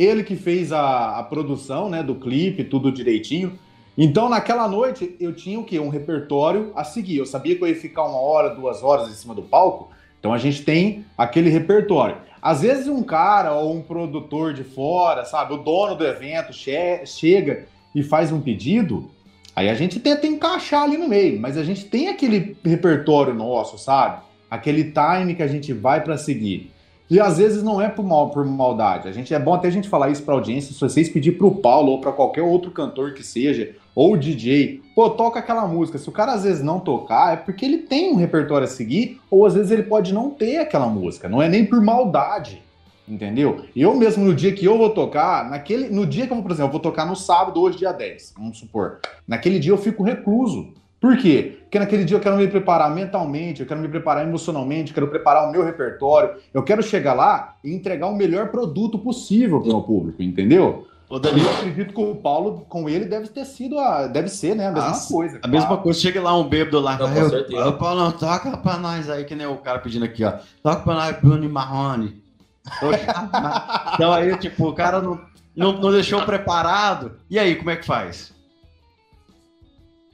[0.00, 2.02] Ele que fez a, a produção, né?
[2.02, 3.58] Do clipe, tudo direitinho.
[3.98, 5.78] Então, naquela noite, eu tinha o quê?
[5.78, 7.18] Um repertório a seguir.
[7.18, 9.90] Eu sabia que eu ia ficar uma hora, duas horas em cima do palco.
[10.18, 12.16] Então, a gente tem aquele repertório.
[12.40, 15.52] Às vezes, um cara ou um produtor de fora, sabe?
[15.52, 19.10] O dono do evento che chega e faz um pedido.
[19.54, 21.38] Aí a gente tenta encaixar ali no meio.
[21.38, 24.22] Mas a gente tem aquele repertório nosso, sabe?
[24.50, 26.72] Aquele time que a gente vai para seguir.
[27.10, 29.08] E às vezes não é por, mal, por maldade.
[29.08, 30.72] A gente é bom até a gente falar isso para audiência.
[30.72, 34.80] Se vocês pedir para o Paulo ou para qualquer outro cantor que seja, ou DJ,
[34.94, 35.98] pô, toca aquela música.
[35.98, 39.20] Se o cara às vezes não tocar, é porque ele tem um repertório a seguir,
[39.28, 41.28] ou às vezes ele pode não ter aquela música.
[41.28, 42.62] Não é nem por maldade.
[43.08, 43.64] Entendeu?
[43.74, 46.68] Eu mesmo, no dia que eu vou tocar, naquele, no dia que eu por exemplo,
[46.68, 49.00] eu vou tocar no sábado, hoje, dia 10, vamos supor.
[49.26, 50.72] Naquele dia eu fico recluso.
[51.00, 51.60] Por quê?
[51.62, 55.08] Porque naquele dia eu quero me preparar mentalmente, eu quero me preparar emocionalmente, eu quero
[55.08, 59.70] preparar o meu repertório, eu quero chegar lá e entregar o melhor produto possível para
[59.70, 60.86] o meu público, entendeu?
[61.18, 64.06] Danilo, eu acredito que o Paulo, com ele, deve ter sido a.
[64.06, 64.68] Deve ser, né?
[64.68, 65.36] A mesma ah, coisa.
[65.38, 65.56] A claro.
[65.56, 65.98] mesma coisa.
[65.98, 66.96] Chega lá um bêbado lá.
[66.96, 67.68] Não, com certeza.
[67.68, 70.34] O Paulo, toca pra nós aí, que nem o cara pedindo aqui, ó.
[70.62, 72.22] Toca pra nós, Bruno Marrone.
[73.94, 75.20] então aí, tipo, o cara não,
[75.56, 77.16] não, não deixou preparado.
[77.28, 78.32] E aí, como é que faz?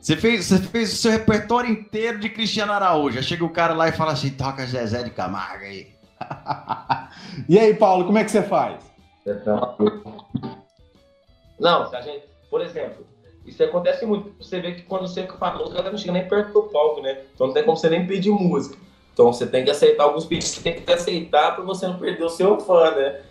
[0.06, 3.18] Você fez, você fez o seu repertório inteiro de Cristiano Araújo.
[3.18, 5.88] Aí chega o cara lá e fala assim: toca Zezé de Camargo aí.
[7.48, 8.76] e aí, Paulo, como é que você faz?
[11.58, 13.04] Não, se a gente, por exemplo,
[13.44, 14.32] isso acontece muito.
[14.40, 17.22] Você vê que quando você fala música, ela não chega nem perto do palco, né?
[17.34, 18.78] Então não tem como você nem pedir música.
[19.12, 22.22] Então você tem que aceitar alguns pedidos, você tem que aceitar para você não perder
[22.22, 23.22] o seu fã, né?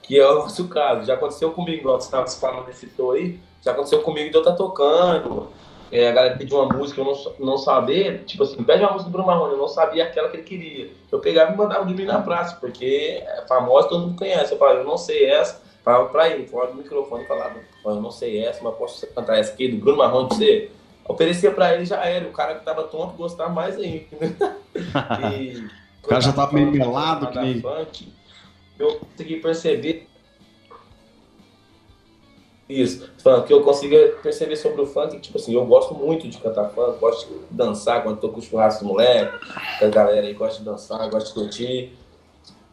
[0.00, 1.04] Que é o nosso caso.
[1.04, 4.40] Já aconteceu comigo, igual você estava falando desse tô aí, já aconteceu comigo de eu
[4.40, 5.52] estar tá tocando
[5.94, 9.08] é, a galera pediu uma música, eu não, não saber, tipo assim, pede uma música
[9.08, 10.90] do Bruno Marrone, eu não sabia aquela que ele queria.
[11.12, 14.52] Eu pegava e mandava dormir na praça, porque é famosa, todo mundo conhece.
[14.52, 17.94] Eu falava, eu não sei essa, falava pra ele, fora do microfone e falava, eu
[18.00, 20.68] não sei essa, mas posso cantar essa aqui do Bruno Marrone pra você?
[21.08, 22.26] Oferecia pra ele, já era.
[22.26, 24.04] O cara que tava tonto gostava mais ainda.
[25.32, 25.64] e,
[26.02, 27.60] o cara já tava meio melado que.
[27.60, 28.12] Funk,
[28.80, 30.08] eu consegui perceber
[32.68, 33.10] isso,
[33.46, 36.98] que eu consiga perceber sobre o funk, tipo assim, eu gosto muito de cantar funk,
[36.98, 39.38] gosto de dançar quando tô com churrasco moleque,
[39.82, 41.92] a galera aí gosta de dançar, gosta de curtir.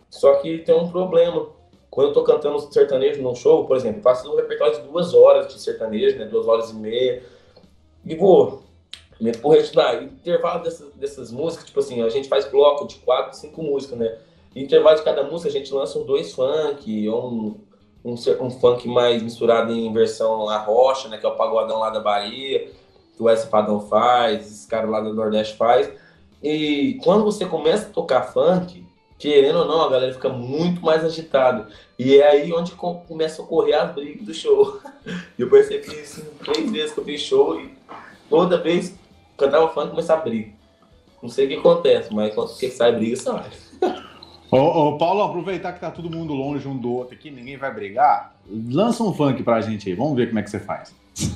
[0.09, 1.47] Só que tem um problema.
[1.89, 5.53] Quando eu tô cantando sertanejo num show, por exemplo, faço um repertório de duas horas
[5.53, 6.25] de sertanejo, né?
[6.25, 7.23] Duas horas e meia.
[8.05, 8.63] E vou,
[9.19, 10.01] meto por estudar.
[10.01, 14.17] Intervalo dessas, dessas músicas, tipo assim, a gente faz bloco de quatro, cinco músicas, né?
[14.53, 17.59] intervalo de cada música a gente lança um dois funk, ou um
[18.03, 21.17] um, um funk mais misturado em versão a rocha, né?
[21.17, 22.71] Que é o pagodão lá da Bahia,
[23.15, 25.91] que o S Padão faz, esse cara lá do Nordeste faz.
[26.41, 28.83] E quando você começa a tocar funk,
[29.19, 31.67] querendo ou não, a galera fica muito mais agitada.
[31.97, 34.79] E é aí onde começa a ocorrer as brigas do show.
[35.37, 37.75] Eu percebi isso três vezes que eu fiz show e
[38.29, 38.95] toda vez
[39.35, 40.51] cantava funk começava a briga.
[41.21, 43.49] Não sei o que acontece, mas quando que sai briga, sai.
[44.51, 47.73] Ô, ô, Paulo, aproveitar que tá todo mundo longe um do outro aqui, ninguém vai
[47.73, 50.93] brigar, lança um funk pra gente aí, vamos ver como é que você faz.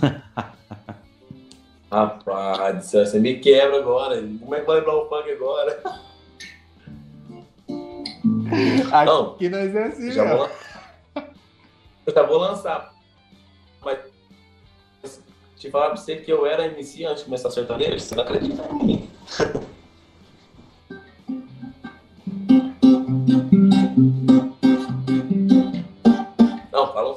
[1.89, 4.17] Rapaz, você me quebra agora.
[4.17, 5.81] Como é que vai lembrar o funk agora?
[8.91, 10.49] Aqui Não, nós é assim, já vou,
[12.05, 12.93] Eu já vou lançar.
[13.83, 13.99] Mas
[15.55, 18.23] te falar pra você que eu era MC antes de começar a sertanejo, você não
[18.23, 19.09] acredita em mim.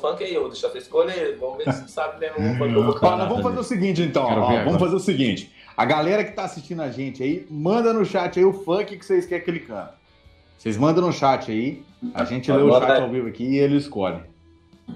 [0.00, 1.36] Funk aí, eu vou deixar você escolher.
[1.38, 3.28] Vamos ver se sabe mesmo que eu vou cantar.
[3.28, 4.24] Vamos fazer o seguinte, então.
[4.24, 5.52] Ó, vamos fazer o seguinte.
[5.76, 9.04] A galera que tá assistindo a gente aí, manda no chat aí o funk que
[9.04, 9.92] vocês querem que ele cante.
[10.58, 13.76] Vocês mandam no chat aí, a gente lê o chat ao vivo aqui e ele
[13.76, 14.20] escolhe.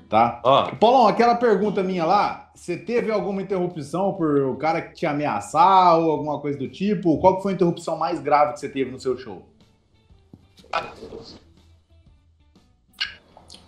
[0.08, 0.40] Tá?
[0.42, 0.72] Ó.
[0.72, 5.98] Paulão, aquela pergunta minha lá, você teve alguma interrupção por o cara que te ameaçar
[5.98, 7.18] ou alguma coisa do tipo?
[7.18, 9.46] Qual foi a interrupção mais grave que você teve no seu show?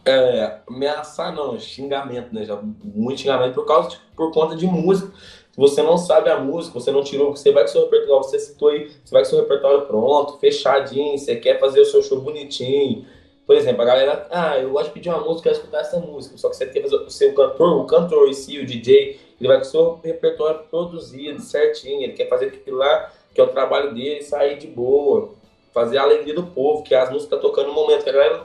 [0.07, 2.44] É, ameaçar não, xingamento, né?
[2.44, 5.11] Já, muito xingamento por causa de, por conta de música.
[5.50, 8.38] Se você não sabe a música, você não tirou, você vai com seu repertório, você
[8.38, 12.20] citou aí, você vai com seu repertório pronto, fechadinho, você quer fazer o seu show
[12.20, 13.07] bonitinho.
[13.46, 16.36] Por exemplo, a galera, ah, eu gosto de pedir uma música, quero escutar essa música.
[16.36, 19.48] Só que você quer fazer o seu cantor, o cantor em si, o DJ, ele
[19.48, 23.94] vai com seu repertório produzido, certinho, ele quer fazer aquilo lá, que é o trabalho
[23.94, 25.30] dele, sair de boa,
[25.72, 28.44] fazer a alegria do povo, que é as músicas tocando no momento, que a galera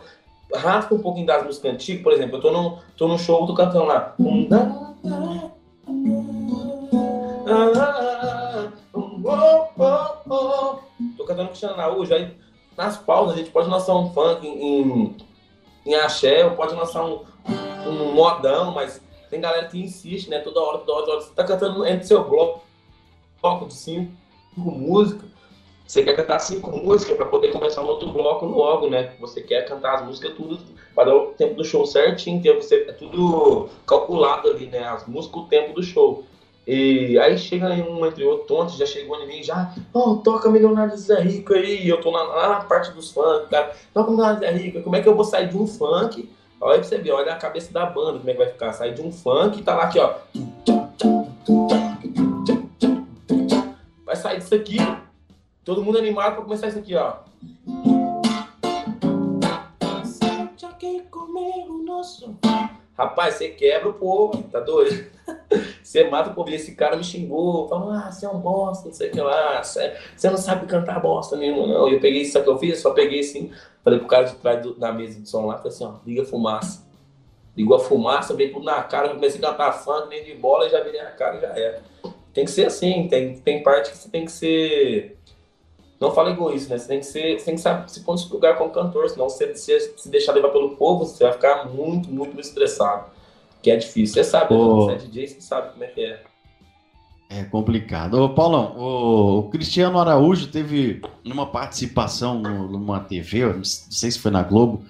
[0.56, 3.54] raspa um pouquinho das músicas antigas, por exemplo, eu tô num, tô num show, tô
[3.54, 4.16] cantando lá.
[11.18, 12.36] Tô cantando Cristiano Araújo, aí
[12.78, 15.16] nas pausas a gente pode lançar um funk em,
[15.86, 17.24] em, axé, ou pode lançar um,
[17.86, 20.39] um modão, mas tem galera que insiste, né?
[20.39, 21.26] Toda hora, toda hora, toda hora.
[21.26, 22.64] Você tá cantando entre seu bloco,
[23.41, 24.12] bloco de cinco,
[24.58, 25.29] músicas.
[25.90, 29.14] Você quer cantar cinco músicas para poder começar um outro bloco logo, né?
[29.20, 30.60] Você quer cantar as músicas tudo
[30.94, 34.84] para o tempo do show certinho, tem você, é tudo calculado ali, né?
[34.84, 36.26] As músicas, o tempo do show.
[36.68, 40.48] E aí chega em um entre outro, ontem já chegou em mim, já, oh, toca
[40.52, 44.42] Milionário Zé Rico aí, eu tô na, lá na parte dos funk, cara, toca Milionário
[44.42, 46.30] Zé Rico, como é que eu vou sair de um funk
[46.62, 48.74] Olha pra você ver, olha a cabeça da banda, como é que vai ficar.
[48.74, 50.14] Sai de um funk e tá lá aqui, ó.
[54.06, 54.78] Vai sair disso aqui.
[55.70, 57.18] Todo mundo animado pra começar isso aqui, ó.
[60.04, 62.02] Sente aqui comigo no
[62.98, 65.06] Rapaz, você quebra o povo, tá doido?
[65.84, 66.50] Você mata o povo.
[66.50, 69.64] Esse cara me xingou, falou: ah, você é um bosta, não sei o que lá,
[69.64, 69.94] você,
[70.24, 71.88] não sabe cantar bosta nenhuma, não.
[71.88, 73.52] E eu peguei isso que eu fiz, só peguei assim,
[73.84, 76.24] falei pro cara de trás do, da mesa de som lá, falei assim: ó, liga
[76.24, 76.84] a fumaça.
[77.56, 80.70] Ligou a fumaça, veio tudo na cara, comecei a cantar funk, nem de bola, e
[80.72, 81.84] já virei a cara e já era.
[82.34, 85.19] Tem que ser assim, tem, tem parte que você tem que ser.
[86.00, 86.80] Não fala egoísta, né?
[86.80, 89.93] Você tem que ser, tem que saber se pôr lugar como cantor, senão você se,
[89.97, 93.06] se deixar levar pelo povo, você vai ficar muito, muito estressado
[93.62, 94.16] que é difícil.
[94.16, 94.86] Você sabe, oh.
[94.86, 96.24] você é DJ, você sabe como é que é.
[97.30, 98.16] É complicado.
[98.16, 104.41] Ô, Paulão, o, Cristiano Araújo teve uma participação numa TV, não sei se foi na
[104.41, 104.84] Globo,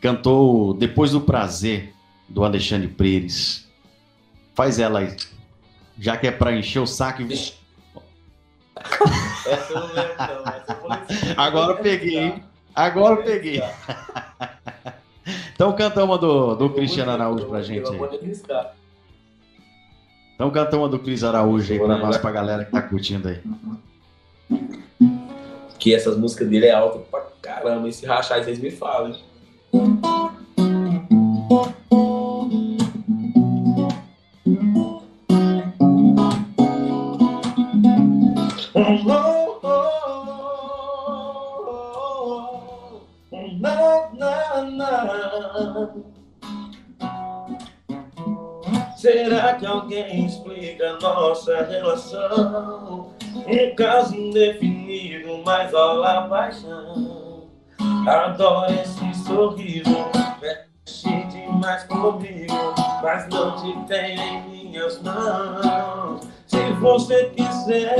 [0.00, 1.92] cantou Depois do Prazer,
[2.28, 3.68] do Alexandre Pires.
[4.54, 5.16] Faz ela aí.
[5.98, 7.63] Já que é pra encher o saco e.
[11.36, 12.42] Agora eu peguei,
[12.74, 13.62] Agora eu peguei.
[15.54, 18.00] Então canta uma do, do Cristiano Araújo pra gente aí.
[20.34, 23.40] Então canta uma do Cris Araújo aí pra nós, pra galera que tá curtindo aí.
[25.78, 27.88] Que essas músicas dele é alta pra caramba.
[27.88, 29.24] E se rachar, vocês me falam, hein?
[48.96, 53.12] Será que alguém explica nossa relação?
[53.46, 57.50] Um caso indefinido, mas olha a paixão.
[58.08, 59.90] Adoro esse sorriso,
[60.40, 62.54] mexe demais comigo,
[63.02, 66.33] mas não te tenho em minhas mãos.
[66.84, 67.96] Você quiser,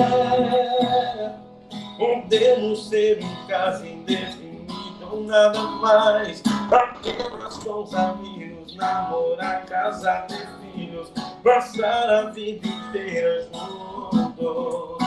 [1.96, 6.42] podemos ser um caso indefinido, nada mais.
[6.70, 11.10] Apenas com os amigos, namorar, casar, ter filhos,
[11.42, 14.98] passar a vida inteira juntos.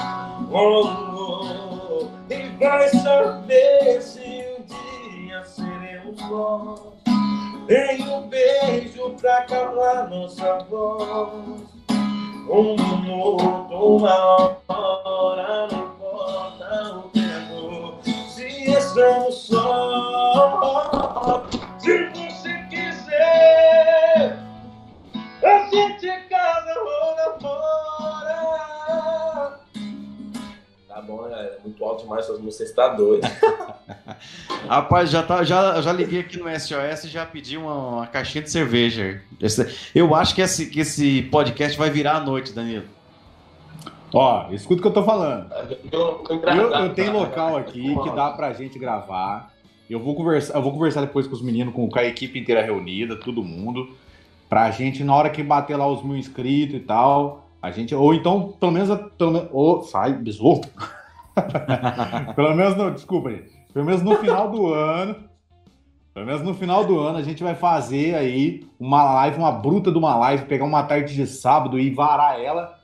[0.51, 6.81] Oh, oh, e vai saber se um dia seremos nós.
[7.69, 11.76] Em um beijo pra calar nossa voz.
[12.49, 17.99] Um minuto, uma hora, não importa o tempo.
[18.29, 21.43] Se estamos só,
[21.77, 24.39] se você quiser.
[25.43, 28.26] A gente casa ou fora.
[31.07, 31.25] Bom.
[31.27, 33.25] É muito alto demais suas músicas, tá doido.
[34.67, 38.43] Rapaz, já, tá, já, já liguei aqui no SOS e já pedi uma, uma caixinha
[38.43, 39.21] de cerveja.
[39.95, 42.85] eu acho que esse, que esse podcast vai virar à noite, Danilo.
[44.13, 45.49] Ó, escuta o que eu tô falando.
[45.91, 49.53] Eu, eu, eu tenho local aqui que dá pra gente gravar.
[49.89, 53.15] Eu vou conversar, eu vou conversar depois com os meninos, com a equipe inteira reunida,
[53.15, 53.95] todo mundo
[54.49, 58.13] pra gente, na hora que bater lá os mil inscritos e tal, a gente, ou
[58.13, 60.61] então, pelo menos, pelo menos ou, sai, besouro.
[62.35, 65.15] pelo menos, não, desculpa aí, pelo menos no final do ano,
[66.13, 69.91] pelo menos no final do ano, a gente vai fazer aí uma live, uma bruta
[69.91, 72.75] de uma live, pegar uma tarde de sábado e varar ela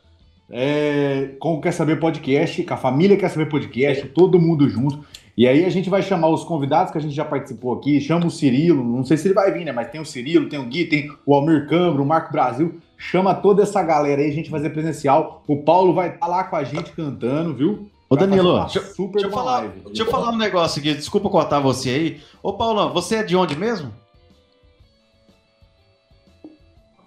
[0.52, 5.04] é, com o Quer Saber Podcast, com a família Quer Saber Podcast, todo mundo junto.
[5.36, 8.28] E aí a gente vai chamar os convidados que a gente já participou aqui, chama
[8.28, 9.72] o Cirilo, não sei se ele vai vir, né?
[9.72, 12.80] Mas tem o Cirilo, tem o Gui, tem o Almir Câmara, o Marco Brasil.
[12.98, 15.44] Chama toda essa galera aí, a gente vai fazer presencial.
[15.48, 17.90] O Paulo vai estar tá lá com a gente cantando, viu?
[18.14, 21.90] Ô Danilo, deixa, deixa, eu falar, deixa eu falar um negócio aqui, desculpa cortar você
[21.90, 22.22] aí.
[22.44, 23.92] Ô Paulão, você é de onde mesmo?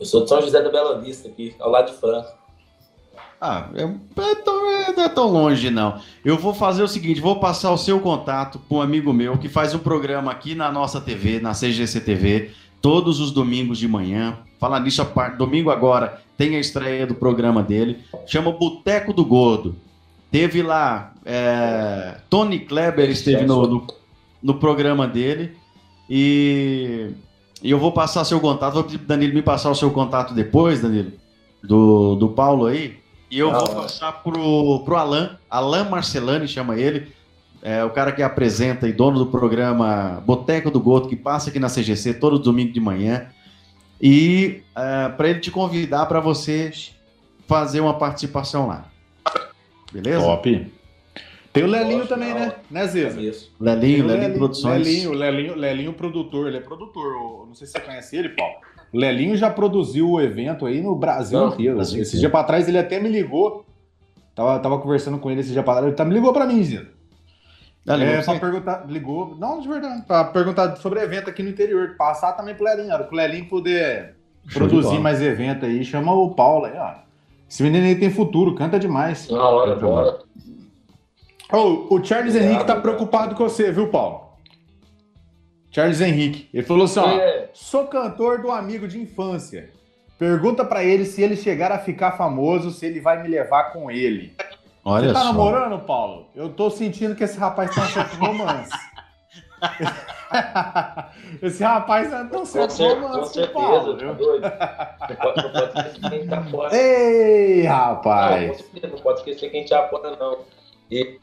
[0.01, 2.35] Eu sou de São José da Bela Vista, aqui, ao lado de Franca.
[3.41, 6.01] Ah, é, é, é, não é tão longe, não.
[6.25, 9.49] Eu vou fazer o seguinte: vou passar o seu contato para um amigo meu que
[9.49, 12.51] faz um programa aqui na nossa TV, na CGC TV,
[12.83, 14.39] todos os domingos de manhã.
[14.59, 19.25] Falar nisso, a parte, domingo agora tem a estreia do programa dele, chama Boteco do
[19.25, 19.86] Gordo.
[20.31, 23.87] Teve lá, é, Tony Kleber esteve no, no,
[24.43, 25.57] no programa dele
[26.11, 27.11] e,
[27.63, 28.75] e, eu vou passar seu contato.
[28.75, 31.13] Vou pedir Danilo me passar o seu contato depois, Danilo,
[31.63, 32.99] do, do Paulo aí.
[33.31, 37.09] E eu ah, vou passar pro, pro Alan, Alan Marcelani chama ele,
[37.63, 41.59] é o cara que apresenta e dono do programa Boteco do Goto, que passa aqui
[41.59, 43.27] na CGC todo domingo de manhã.
[44.01, 46.71] E é, para ele te convidar para você
[47.49, 48.87] fazer uma participação lá.
[49.93, 50.25] Beleza?
[50.25, 50.73] Top.
[51.53, 52.53] Tem o Lelinho também, né?
[52.71, 53.17] Né, Zeza?
[53.19, 54.87] Lelinho, Lelinho, Lelinho Produções.
[54.87, 57.47] Lelinho, Lelinho, Lelinho produtor, ele é produtor.
[57.47, 58.57] Não sei se você conhece ele, Paulo.
[58.93, 61.77] O Lelinho já produziu o evento aí no Brasil Não, inteiro.
[61.77, 63.65] Brasil esse dia pra trás ele até me ligou.
[64.35, 65.87] Tava, tava conversando com ele esse dia pra trás.
[65.87, 66.89] Ele tá, me ligou pra mim, Zeza.
[67.89, 71.95] Ah, é, pra perguntar, ligou, não, de verdade, pra perguntar sobre evento aqui no interior,
[71.97, 74.17] passar também pro Lelinho, para o Lelinho poder
[74.49, 77.06] Show produzir mais evento aí, chama o Paulo aí, ó.
[77.49, 79.29] Esse menino aí tem futuro, canta demais.
[79.29, 80.19] Na hora, bora.
[81.53, 84.27] Oh, o Charles Obrigado, Henrique tá preocupado com você, viu, Paulo?
[85.71, 86.49] Charles Henrique.
[86.53, 87.51] Ele falou assim: ó, é.
[87.53, 89.71] sou cantor do amigo de infância.
[90.19, 93.91] Pergunta para ele se ele chegar a ficar famoso, se ele vai me levar com
[93.91, 94.35] ele.
[94.83, 95.27] Olha Você tá só.
[95.27, 96.29] namorando, Paulo?
[96.35, 98.71] Eu tô sentindo que esse rapaz tá certo romance.
[101.43, 103.97] esse rapaz tá tão certo romance, com certeza, Paulo.
[103.97, 104.05] Tá.
[105.09, 106.77] Não pode, esquecer quem tá fora.
[106.77, 108.65] Ei, rapaz!
[108.83, 110.41] Não, não pode esquecer quem te apoia, não.
[110.91, 111.19] E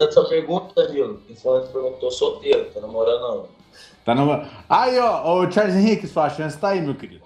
[0.00, 3.46] essa pergunta, Danilo, esse perguntou solteiro, tá namorando não.
[4.04, 4.48] Tá namorando.
[4.68, 7.24] Aí, ó, o Charles Henrique, sua chance tá aí, meu querido.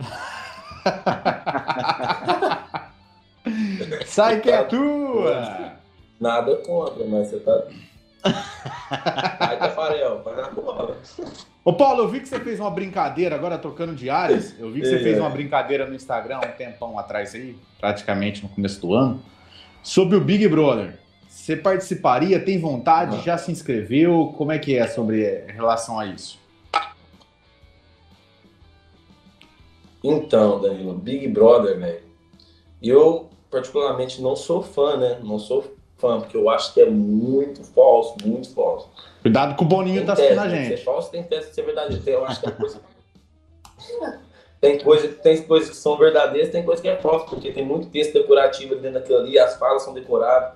[4.06, 5.72] Sai que é tua!
[6.20, 7.64] Nada contra, mas você tá.
[8.22, 10.96] Ai, Tafarel, vai na bola.
[11.64, 14.80] Ô Paulo, eu vi que você fez uma brincadeira, agora trocando de áreas, eu vi
[14.80, 15.02] que você é.
[15.02, 19.22] fez uma brincadeira no Instagram um tempão atrás aí, praticamente no começo do ano,
[19.82, 20.98] sobre o Big Brother.
[21.28, 22.40] Você participaria?
[22.40, 23.16] Tem vontade?
[23.16, 23.22] Ah.
[23.22, 24.34] Já se inscreveu?
[24.36, 26.38] Como é que é sobre em relação a isso?
[30.02, 32.02] Então, Danilo, Big Brother, velho.
[32.82, 35.20] Eu, particularmente, não sou fã, né?
[35.22, 38.88] Não sou fã, porque eu acho que é muito falso, muito falso.
[39.22, 40.68] Cuidado com o Boninho tem tá assistindo a gente.
[40.68, 42.02] Tem ser falso, tem teste de ser verdade.
[42.06, 42.80] Eu acho que é coisa.
[44.60, 47.88] tem coisa, tem coisas que são verdadeiras, tem coisas que é falso, porque tem muito
[47.88, 50.52] texto decorativo dentro daquilo ali, as falas são decoradas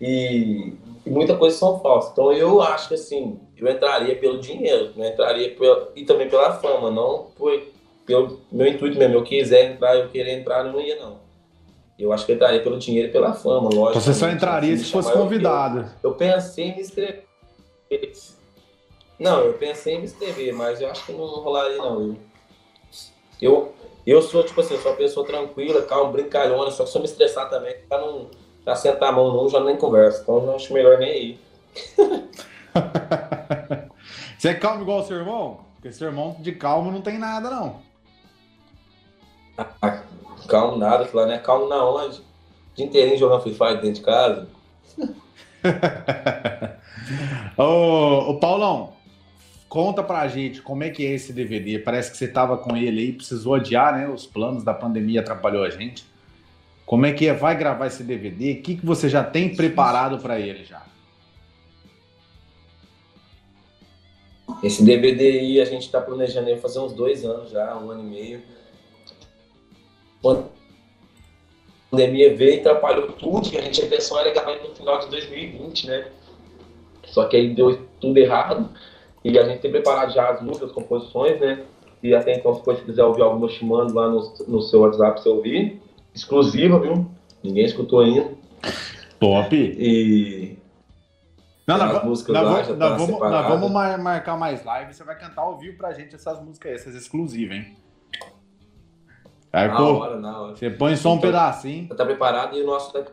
[0.00, 0.74] e,
[1.04, 2.12] e muita coisa são falsas.
[2.12, 6.52] Então eu acho que assim, eu entraria pelo dinheiro, não entraria pelo, e também pela
[6.54, 7.60] fama, não por,
[8.04, 9.14] pelo meu intuito mesmo.
[9.14, 11.25] Eu quiser entrar, eu querer entrar, eu não ia não.
[11.98, 14.00] Eu acho que eu entraria pelo dinheiro e pela fama, lógico.
[14.00, 15.90] Você só entraria se fosse convidado.
[16.02, 17.24] Eu, eu, pensei em me inscrever.
[19.18, 22.16] Não, eu pensei em me inscrever, mas eu acho que não rolaria não.
[23.40, 23.72] Eu,
[24.06, 27.08] eu sou, tipo assim, sou uma pessoa tranquila, calma, brincalhona, só que se eu me
[27.08, 28.28] estressar também, pra não
[28.66, 30.22] já sentar a mão num, já nem conversa.
[30.22, 31.40] Então eu acho melhor nem ir.
[34.36, 35.60] Você é calmo igual o seu irmão?
[35.74, 37.80] Porque seu irmão de calmo não tem nada, não.
[39.80, 40.02] Ah,
[40.48, 42.20] calmo nada, aquilo lá não é calmo na onde?
[42.74, 44.48] Dia inteirinho jogando Free Fire dentro de casa.
[47.56, 48.92] ô, ô, Paulão,
[49.68, 51.78] conta pra gente como é que é esse DVD.
[51.78, 54.08] Parece que você tava com ele aí, precisou adiar, né?
[54.08, 56.04] Os planos da pandemia atrapalhou a gente.
[56.84, 57.34] Como é que é?
[57.34, 58.52] Vai gravar esse DVD?
[58.52, 60.84] O que, que você já tem preparado para ele já?
[64.62, 68.06] Esse DVD aí a gente está planejando fazer uns dois anos já, um ano e
[68.06, 68.42] meio.
[70.24, 70.42] A
[71.90, 75.86] pandemia veio e atrapalhou tudo, que a gente pensou era gravar no final de 2020,
[75.86, 76.08] né?
[77.06, 78.68] Só que aí deu tudo errado.
[79.24, 81.64] E a gente tem preparado já as músicas, as composições, né?
[82.02, 85.20] E até então, se você quiser ouvir alguma, te mando lá no, no seu WhatsApp
[85.20, 85.80] você ouvir
[86.14, 87.06] exclusiva, viu?
[87.42, 88.30] Ninguém escutou ainda.
[89.18, 89.54] Top!
[89.56, 90.58] E.
[91.66, 94.94] Não, nós, nós, lá, nós, tá vamos, nós vamos marcar mais live.
[94.94, 97.76] Você vai cantar ao vivo pra gente essas músicas, essas exclusivas, hein?
[99.56, 100.54] Aí, na pô, hora, na hora.
[100.54, 101.88] Você põe só um então, pedacinho.
[101.88, 102.92] Tá preparado e o nosso.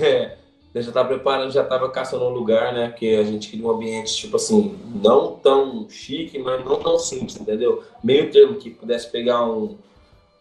[0.00, 0.36] É,
[0.74, 2.90] Eu já tava preparando, já tava caçando um lugar, né?
[2.90, 7.40] Que a gente queria um ambiente, tipo assim, não tão chique, mas não tão simples,
[7.40, 7.82] entendeu?
[8.04, 9.78] Meio termo que pudesse pegar um,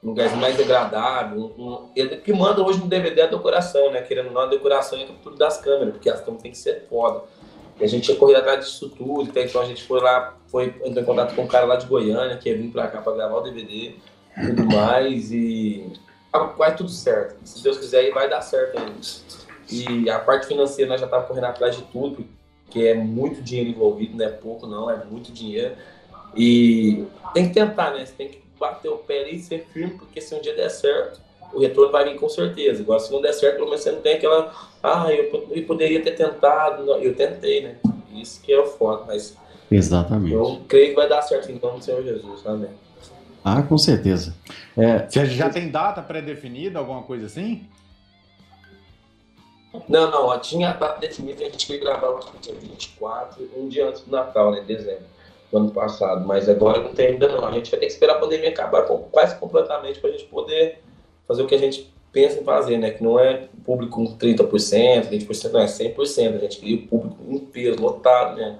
[0.04, 1.54] um lugar mais agradável.
[1.58, 4.02] Um, um, ele, que manda hoje no DVD é a decoração, né?
[4.02, 6.58] Querendo ou não, a decoração é a captura das câmeras, porque as câmeras tem que
[6.58, 7.24] ser foda.
[7.80, 11.02] E a gente tinha corrido atrás disso tudo, então a gente foi lá, foi, entrou
[11.02, 13.38] em contato com um cara lá de Goiânia, que ia vir pra cá pra gravar
[13.38, 14.00] o DVD e
[14.46, 15.92] tudo mais, e
[16.56, 17.36] quase tudo certo.
[17.44, 18.94] Se Deus quiser, aí vai dar certo ainda.
[19.70, 22.26] E a parte financeira nós já estávamos correndo atrás de tudo,
[22.64, 25.76] porque é muito dinheiro envolvido, não é pouco não, é muito dinheiro.
[26.36, 28.06] E tem que tentar, né?
[28.06, 30.70] Você tem que bater o pé ali e ser firme, porque se um dia der
[30.70, 31.20] certo,
[31.54, 32.82] o retorno vai vir com certeza.
[32.82, 34.54] Agora, se não der certo, pelo menos você não tem aquela.
[34.84, 36.86] Ah, eu, eu poderia ter tentado.
[36.86, 37.78] Não, eu tentei, né?
[38.14, 39.38] Isso que é o foda, mas.
[39.72, 40.34] Exatamente.
[40.34, 42.70] Eu creio que vai dar certo em nome do Senhor Jesus, amém.
[43.48, 44.36] Ah, com certeza.
[44.76, 47.66] É, você já tem data pré-definida, alguma coisa assim?
[49.88, 53.88] Não, não, tinha a data definida, a gente foi gravar o dia 24, um dia
[53.88, 55.06] antes do Natal, né, dezembro
[55.50, 57.46] do ano passado, mas agora não tem ainda não.
[57.46, 60.82] A gente vai ter que esperar a pandemia acabar quase completamente para a gente poder
[61.26, 62.92] fazer o que a gente pensa em fazer, né?
[62.92, 66.36] Que não é público com 30%, 20%, não é 100%.
[66.36, 68.58] A gente queria o público inteiro, lotado, né?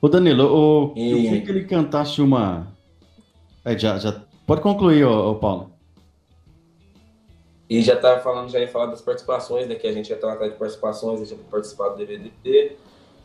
[0.00, 1.12] Ô Danilo, o, e...
[1.12, 2.71] eu queria que ele cantasse uma.
[3.64, 4.20] É, já, já...
[4.46, 5.72] Pode concluir, ô, ô Paulo.
[7.68, 9.74] E já estava falando, já ia falar das participações, né?
[9.76, 12.76] Que a gente já estava atrás de participações, a gente ia participar do DVD,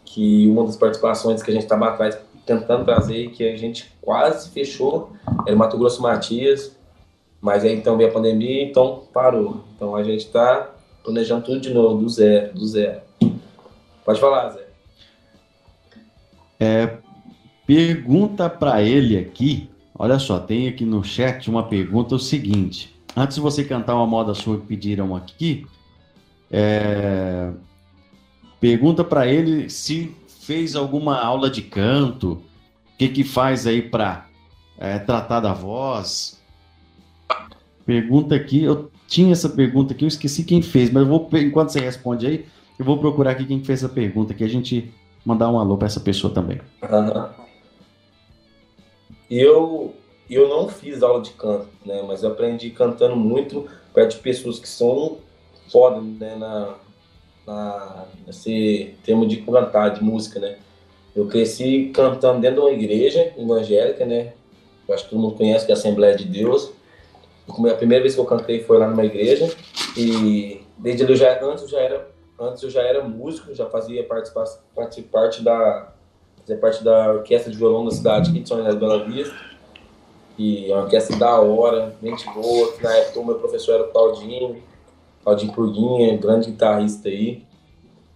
[0.06, 4.50] que uma das participações que a gente estava atrás tentando trazer, que a gente quase
[4.52, 5.12] fechou,
[5.46, 6.78] era Mato Grosso Matias,
[7.42, 9.66] mas aí então veio a pandemia, então parou.
[9.76, 10.74] Então a gente está
[11.04, 13.02] planejando tudo de novo, do zero, do zero.
[14.06, 14.68] Pode falar, Zé.
[16.58, 16.98] É,
[17.66, 19.70] pergunta para ele aqui.
[19.98, 22.96] Olha só, tem aqui no chat uma pergunta o seguinte.
[23.16, 25.66] Antes de você cantar uma moda sua que pediram aqui,
[26.52, 27.52] é,
[28.60, 34.28] pergunta para ele se fez alguma aula de canto, o que que faz aí para
[34.78, 36.38] é, tratar da voz,
[37.88, 41.70] Pergunta aqui, eu tinha essa pergunta aqui, eu esqueci quem fez, mas eu vou, enquanto
[41.70, 42.46] você responde aí,
[42.78, 44.94] eu vou procurar aqui quem fez essa pergunta, que a gente
[45.24, 46.60] mandar um alô para essa pessoa também.
[46.84, 47.47] Uhum.
[49.30, 49.94] Eu,
[50.30, 52.04] eu não fiz aula de canto, né?
[52.08, 55.18] Mas eu aprendi cantando muito perto de pessoas que são
[55.72, 56.36] foda, né?
[56.36, 56.76] Na,
[57.46, 60.58] na, nesse termo de cantar, de música, né?
[61.16, 64.34] Eu cresci cantando dentro de uma igreja evangélica, né?
[64.88, 66.72] Eu acho que todo mundo conhece que é a Assembleia de Deus.
[67.50, 69.50] A primeira vez que eu cantei foi lá numa igreja
[69.96, 72.08] e desde eu já antes eu já era
[72.40, 74.46] antes eu já era músico, já fazia participar
[75.12, 75.94] parte da
[76.48, 79.36] fazer parte da orquestra de violão da cidade aqui de São Inês Bela Vista.
[80.38, 82.74] E é uma orquestra da hora, gente boa.
[82.82, 84.64] Na época o meu professor era o Claudinho,
[85.24, 87.44] Claudinho Purguinha, grande guitarrista aí,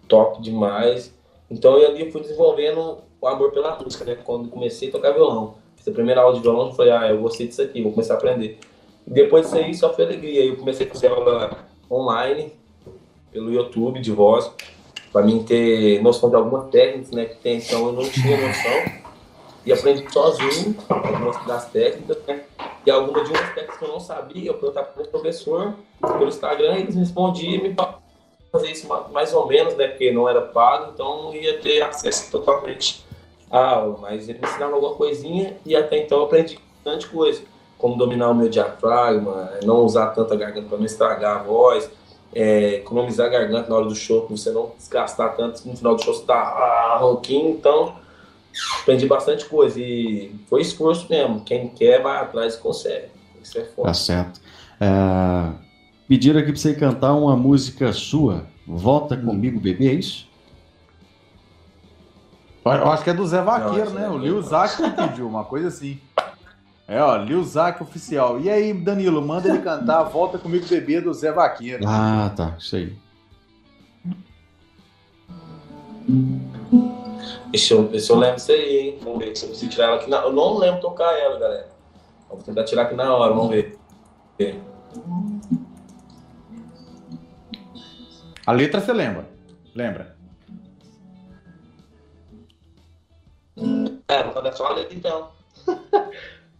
[0.08, 1.14] top demais.
[1.50, 4.16] Então eu ali fui desenvolvendo o amor pela música, né?
[4.24, 5.56] Quando comecei a tocar violão.
[5.76, 8.14] Fiz a primeira aula de violão, eu falei, ah, eu gostei disso aqui, vou começar
[8.14, 8.58] a aprender.
[9.06, 10.44] Depois disso aí só foi alegria.
[10.44, 12.52] Eu comecei a fazer aula online,
[13.30, 14.50] pelo YouTube de voz,
[15.12, 17.26] para mim ter noção de algumas técnicas, né?
[17.26, 19.02] Que tem então eu não tinha noção.
[19.64, 22.42] E aprendi sozinho algumas das técnicas, né?
[22.84, 26.28] E algumas de umas técnicas que eu não sabia, eu perguntava para o professor pelo
[26.28, 27.76] Instagram, eles respondiam e me
[28.50, 29.88] fazer isso mais ou menos, né?
[29.88, 33.04] Porque não era pago, então não ia ter acesso totalmente
[33.50, 33.98] à aula.
[34.00, 37.42] Mas ele me ensinava alguma coisinha e até então eu aprendi bastante coisa
[37.82, 41.90] como dominar o meu diafragma, não usar tanta garganta para não estragar a voz,
[42.34, 45.94] é, economizar a garganta na hora do show, para você não desgastar tanto, no final
[45.94, 47.94] do show você tá ah, rouquinho, então
[48.80, 53.08] aprendi bastante coisa e foi esforço mesmo, quem quer vai atrás e consegue,
[53.42, 53.86] isso é forte.
[53.86, 54.40] Tá certo.
[54.80, 55.52] É,
[56.08, 60.30] pediram aqui para você cantar uma música sua, Volta Comigo Bebê, é isso?
[62.64, 64.06] Eu acho que é do Zé Vaqueiro, não, né?
[64.06, 66.00] É o Lil Zac pediu, uma coisa assim.
[66.86, 68.40] É, ó, Lil Zac oficial.
[68.40, 71.84] E aí, Danilo, manda ele cantar Volta Comigo Bebê do Zé Vaqueiro.
[71.86, 72.96] Ah, tá, isso aí.
[77.50, 78.98] Deixa eu ver se eu lembro isso aí, hein?
[79.02, 80.18] Vamos ver se eu consigo tirar ela aqui na...
[80.22, 81.68] Eu não lembro tocar ela, galera.
[82.28, 83.78] Vou tentar tirar aqui na hora, vamos ver.
[88.44, 89.28] A letra você lembra?
[89.74, 90.16] Lembra?
[94.08, 95.30] É, vou dar só a letra então.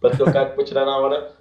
[0.03, 1.31] pra tocar, pra tirar na hora.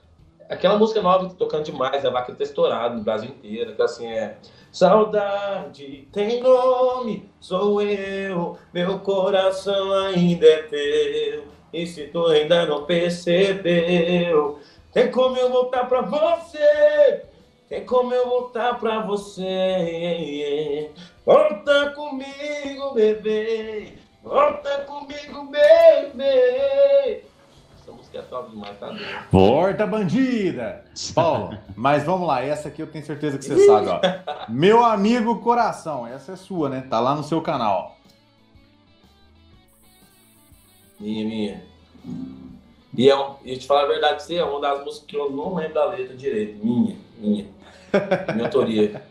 [0.49, 4.07] Aquela música nova que tocando demais, a vaca tá estourado no Brasil inteiro, que assim
[4.07, 4.37] é.
[4.71, 11.45] Saudade tem nome, sou eu, meu coração ainda é teu.
[11.73, 14.61] E se tu ainda não percebeu,
[14.93, 17.25] tem como eu voltar pra você.
[17.69, 20.91] Tem como eu voltar pra você?
[21.25, 23.95] Volta comigo, bebê.
[24.23, 27.25] Volta comigo, bebê.
[28.15, 29.05] É top demais, tá doido?
[29.31, 30.85] Volta, bandida!
[31.15, 34.01] Paulo, mas vamos lá, essa aqui eu tenho certeza que você sabe, ó.
[34.51, 36.87] Meu amigo coração, essa é sua, né?
[36.91, 37.97] Tá lá no seu canal.
[41.01, 41.65] Minha, minha.
[42.97, 45.17] E é um, e te falar a verdade pra você, é uma das músicas que
[45.17, 46.65] eu não lembro da letra direito.
[46.65, 47.47] Minha, minha.
[48.35, 49.03] Minha autoria.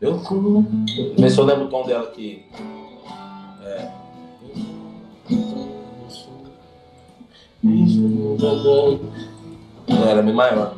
[0.00, 2.44] Eu eu lembro o tom dela aqui.
[3.62, 3.99] É.
[7.62, 8.38] Não
[10.08, 10.74] era bem maior.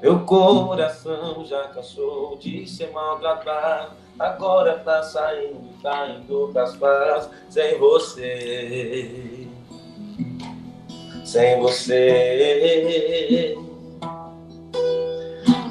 [0.00, 3.92] Meu coração já cansou de ser maltratado.
[4.18, 9.48] Agora tá saindo, tá indo pras paz sem você.
[11.24, 13.56] Sem você.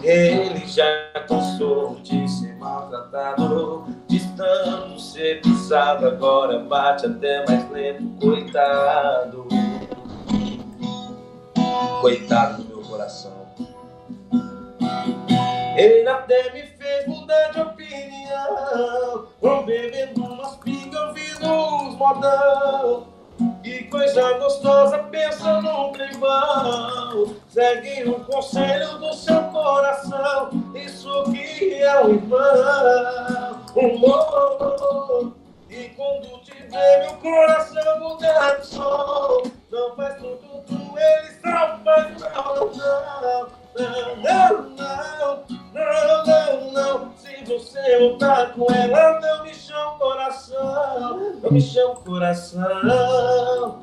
[0.03, 0.85] Ele já
[1.27, 9.60] cansou de ser maltratado, de tanto ser pisado, agora bate até mais lento, coitado.
[12.01, 13.31] Coitado do meu coração.
[15.77, 23.07] Ele até me fez mudar de opinião, vou bebendo umas pingas, ouvindo uns modão.
[23.63, 27.31] Que coisa gostosa, pensa no clima.
[27.47, 30.49] Segue o conselho do seu coração.
[30.75, 33.61] Isso que é o irmão.
[33.75, 35.40] Humor.
[35.71, 39.41] E quando te vê, meu coração muda de som.
[39.71, 43.61] Não faz tudo, tudo, ele só faz não, não.
[43.79, 44.17] Não,
[44.75, 47.13] não, não, não, não.
[47.15, 51.39] Se você voltar com ela, não me chama coração.
[51.41, 53.81] Não me chama coração.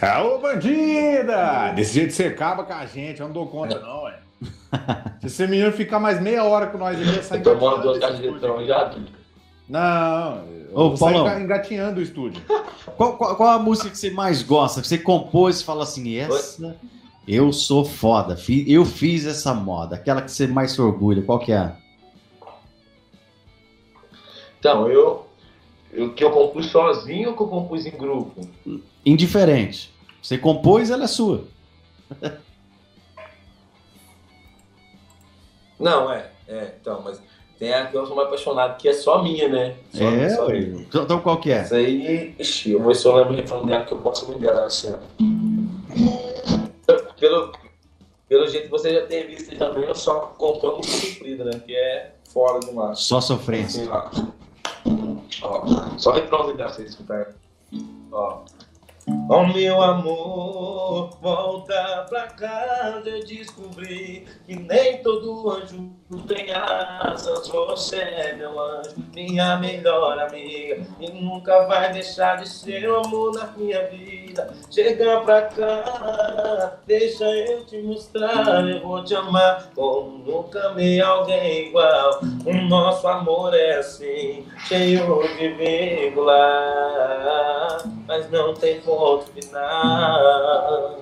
[0.00, 1.72] É ô bandida!
[1.74, 4.14] Desse jeito você acaba com a gente, eu não dou conta, não, ué.
[5.20, 8.20] Se esse menino ficar mais meia hora com nós aqui, eu saio Tomando duas caixas
[8.20, 8.94] de já.
[9.68, 11.26] Não, eu Ô, Paulão.
[11.26, 12.42] enga- engatinhando o estúdio.
[12.96, 14.80] Qual, qual- qual a música que você mais gosta?
[14.80, 16.76] Que você compôs e fala assim, essa
[17.26, 19.96] eu sou foda, eu fiz essa moda.
[19.96, 21.72] Aquela que você mais se orgulha, qual que é?
[24.58, 25.26] Então, eu.
[25.96, 28.46] O que eu compus sozinho ou que eu compus em grupo?
[29.04, 29.92] Indiferente.
[30.22, 31.44] Você compôs, ela é sua.
[35.78, 36.30] Não, é.
[36.46, 37.20] É, então, mas
[37.58, 39.74] tem a que eu sou mais apaixonado, que é só minha, né?
[39.92, 40.60] Só, é, só minha.
[40.60, 41.56] Então, então qual que é?
[41.56, 44.28] Essa aí, ixi, eu vou ver se eu lembro o refrão dela que eu posso
[44.28, 44.94] me enganar assim.
[47.18, 47.52] Pelo,
[48.28, 51.60] pelo jeito que você já tem visto também, eu só compro muito sofrido, né?
[51.66, 53.00] Que é fora demais.
[53.00, 53.92] Só sofrência.
[53.92, 54.38] Assim, ó.
[55.42, 57.27] Ó, só dela pra você escutar.
[59.30, 65.90] Ó meu amor, volta pra casa, eu descobri que nem todo anjo
[66.26, 67.46] tem asas.
[67.48, 73.34] Você é meu anjo, minha melhor amiga, e nunca vai deixar de ser o amor
[73.34, 74.50] na minha vida.
[74.70, 81.68] Chega pra cá, deixa eu te mostrar, eu vou te amar como nunca amei alguém
[81.68, 82.20] igual.
[82.46, 86.38] O nosso amor é assim, cheio de vírgula,
[88.06, 88.80] mas não tem
[89.22, 90.98] final.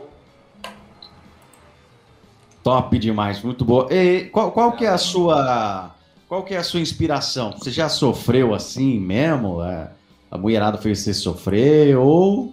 [2.63, 3.87] Top demais, muito boa.
[3.93, 5.95] E qual, qual que é a sua
[6.29, 7.53] qual que é a sua inspiração?
[7.53, 9.63] Você já sofreu assim mesmo?
[9.63, 9.91] É,
[10.31, 11.97] a mulherada fez você sofrer?
[11.97, 12.53] Ou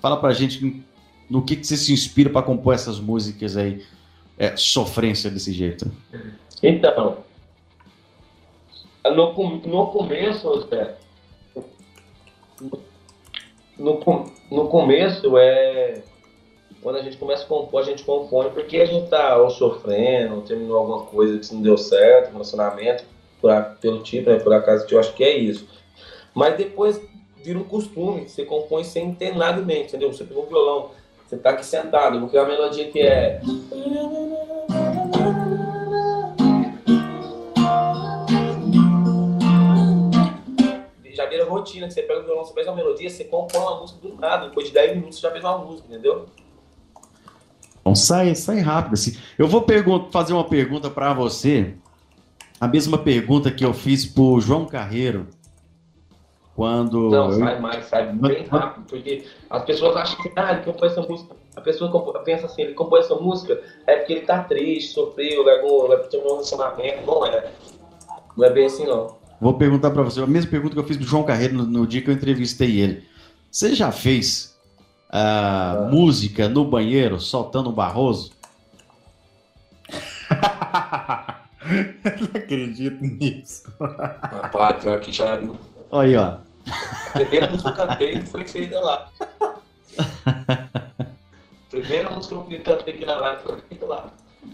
[0.00, 0.82] fala pra gente
[1.28, 3.84] no que, que você se inspira pra compor essas músicas aí?
[4.38, 5.90] É, sofrência desse jeito.
[6.62, 7.18] Então,
[9.04, 10.96] no, no começo, Zé,
[13.80, 16.02] no, no começo é
[16.82, 20.36] quando a gente começa a compor, a gente compõe porque a gente tá ou sofrendo,
[20.36, 23.04] ou terminou alguma coisa que não deu certo, relacionamento,
[23.40, 25.68] por, a- pelo tipo, né, por acaso, eu acho que é isso.
[26.34, 27.00] Mas depois
[27.42, 30.12] vira um costume, você compõe sem ter nada em mente, entendeu?
[30.12, 30.90] Você pegou um violão,
[31.26, 33.40] você tá aqui sentado, vou criar uma melodia que é.
[41.20, 43.80] Já vira rotina, que você pega o violão, você faz uma melodia, você compõe uma
[43.80, 46.26] música do nada, depois de 10 minutos você já fez uma música, entendeu?
[47.80, 49.16] Então sai, sai rápido assim.
[49.38, 49.64] Eu vou
[50.10, 51.74] fazer uma pergunta pra você,
[52.60, 55.26] a mesma pergunta que eu fiz pro João Carreiro
[56.54, 60.62] quando Não, eu- sai mais, sai bem rápido, porque as pessoas acham que, ah, ele
[60.62, 64.44] compôs essa música, a pessoa pensa assim, ele compôs essa música é porque ele tá
[64.44, 67.50] triste, sofreu, largou, terminou um relacionamento, não é.
[68.36, 69.19] Não é bem assim, não.
[69.40, 71.86] Vou perguntar pra você a mesma pergunta que eu fiz pro João Carreiro no, no
[71.86, 73.04] dia que eu entrevistei ele.
[73.50, 74.54] Você já fez
[75.10, 78.32] ah, música no banheiro soltando um barroso?
[81.60, 83.72] Não acredito nisso.
[83.80, 85.56] Rapaz, pior que já viu.
[85.90, 86.36] Aí, ó.
[87.12, 89.08] Primeira música que eu cantei foi feita lá.
[91.70, 94.06] Primeira música que eu cantei aqui na live foi feita lá.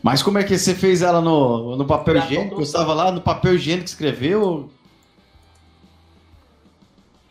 [0.02, 2.56] Mas como é que você fez ela no, no papel Já higiênico?
[2.56, 4.70] Você estava lá no papel higiênico que escreveu?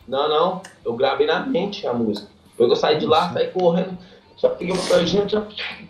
[0.07, 0.61] Não, não.
[0.85, 2.27] Eu gravei na mente a música.
[2.51, 3.97] Depois que eu saí de lá, saí correndo.
[4.37, 5.43] Já peguei papel higiênico, já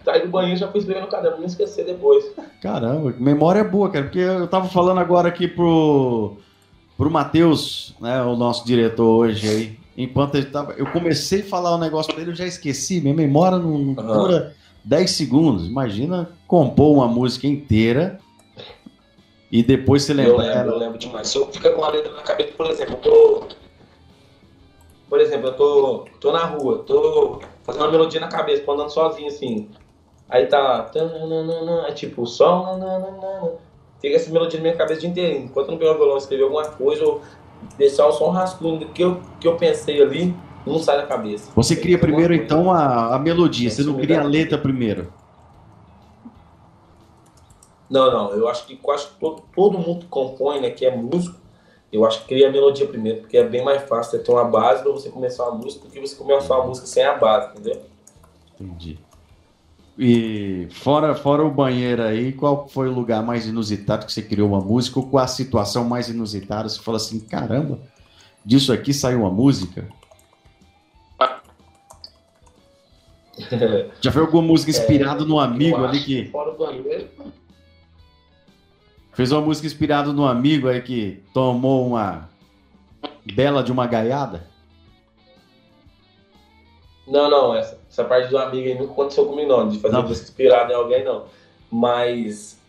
[0.04, 2.24] saí do banheiro, já fui escrever no caderno, não esquecer depois.
[2.62, 6.38] Caramba, memória é boa, cara, porque eu tava falando agora aqui pro,
[6.96, 9.80] pro Matheus, né, o nosso diretor hoje aí.
[9.98, 10.74] Enquanto ele tava.
[10.74, 13.02] Eu comecei a falar um negócio pra ele, eu já esqueci.
[13.02, 14.54] Minha memória não dura
[14.84, 15.68] 10 segundos.
[15.68, 18.20] Imagina compor uma música inteira
[19.52, 20.44] e depois você Eu lembra.
[20.56, 21.30] lembro, eu lembro demais.
[21.30, 23.48] Se eu ficar com uma letra na cabeça, por exemplo, eu tô.
[25.10, 28.90] Por exemplo, eu tô, tô na rua, tô fazendo uma melodia na cabeça, tô andando
[28.90, 29.70] sozinho assim.
[30.28, 30.90] Aí tá.
[31.88, 32.78] É tipo, o sol.
[32.78, 33.52] nananana.
[34.02, 35.46] Fica essa melodia na minha cabeça o dia inteiro.
[35.46, 37.22] Enquanto eu não pegar o violão e escrever alguma coisa, ou
[37.78, 40.36] deixar só um rascunho do que eu, que eu pensei ali,
[40.66, 41.52] não sai da cabeça.
[41.56, 42.44] Você cria primeiro, coisa.
[42.44, 43.70] então, a, a melodia.
[43.70, 45.14] Você não cria a letra primeiro.
[47.90, 48.32] Não, não.
[48.32, 51.40] Eu acho que quase todo, todo mundo que compõe, né, que é músico,
[51.96, 54.46] eu acho que cria a melodia primeiro, porque é bem mais fácil você ter uma
[54.46, 57.52] base pra você começar uma música do que você começar uma música sem a base,
[57.52, 57.82] entendeu?
[58.60, 59.00] Entendi.
[59.98, 64.50] E fora, fora o banheiro aí, qual foi o lugar mais inusitado que você criou
[64.50, 65.00] uma música?
[65.00, 66.68] Ou qual a situação mais inusitada?
[66.68, 67.80] Você fala assim, caramba,
[68.44, 69.88] disso aqui saiu uma música?
[74.02, 76.26] Já foi alguma música inspirada no amigo É, ali que.
[76.26, 77.08] Fora do banheiro.
[79.16, 82.30] Fez uma música inspirada no amigo aí que tomou uma
[83.34, 84.46] bela de uma gaiada?
[87.08, 90.04] Não, não, essa, essa parte do amigo aí nunca aconteceu comigo, não, de fazer Não.
[90.04, 91.28] música inspirada em alguém, não.
[91.72, 92.60] Mas.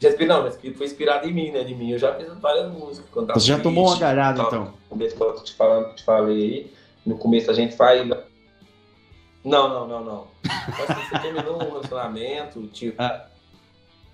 [0.00, 1.62] Já não, mas foi inspirado em mim, né?
[1.64, 1.90] De mim.
[1.90, 3.26] Eu já fiz várias músicas.
[3.26, 4.46] Você já tomou uma triste, tal.
[4.46, 4.64] então?
[4.64, 6.72] No começo, quando eu te, falando, te falei aí,
[7.04, 8.08] no começo a gente faz.
[9.44, 10.26] Não, não, não, não.
[10.68, 13.02] Mas assim, você terminou um relacionamento, tipo.
[13.02, 13.26] Ah.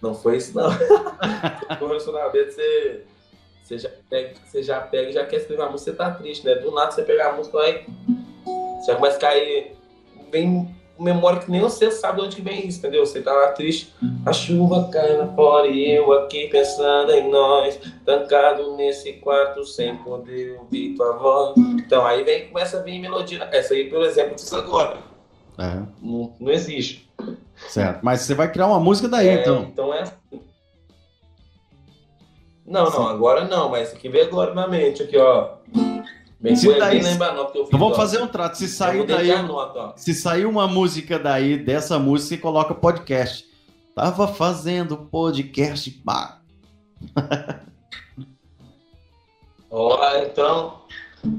[0.05, 0.69] Não foi isso, não.
[1.81, 3.05] no relacionamento você.
[3.63, 6.45] Você já, pega, você já pega e já quer escrever uma música, você tá triste,
[6.45, 6.55] né?
[6.57, 7.87] Do nada você pega a música aí.
[8.79, 9.75] Você já começa a cair.
[10.31, 13.07] Vem memória que nem você sabe de onde que vem isso, entendeu?
[13.07, 13.93] Você tá lá triste,
[14.27, 19.97] a chuva cai lá fora e eu aqui pensando em nós, trancado nesse quarto sem
[19.97, 21.57] poder ouvir tua voz.
[21.57, 23.49] Então aí vem começa a vir melodia.
[23.51, 24.99] Essa aí, por exemplo, disso agora.
[25.59, 27.04] É, Não, não existe.
[27.69, 28.01] Certo.
[28.03, 29.63] Mas você vai criar uma música daí, É, então.
[29.73, 30.13] então é assim.
[32.67, 35.57] Não, não, agora não, mas aqui veio agora na mente, aqui, ó.
[36.41, 37.69] Bem, Se daí- bem lembrar, não, porque eu fiz.
[37.69, 38.57] Então vamos fazer um trato.
[38.57, 39.43] Se sair daí.
[39.43, 39.93] nota.
[39.97, 43.45] Se sair uma música daí, dessa música, você coloca podcast.
[43.95, 45.91] Tava fazendo podcast.
[46.05, 46.41] Bah.
[49.71, 50.84] Ó, então.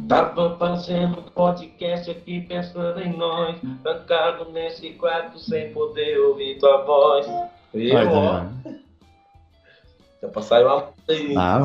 [0.08, 7.28] Tava fazendo podcast aqui pensando em nós, trancado nesse quarto sem poder ouvir tua voz.
[7.74, 8.46] Eu, ó,
[10.22, 11.36] já sair uma aí.
[11.38, 11.62] Ah,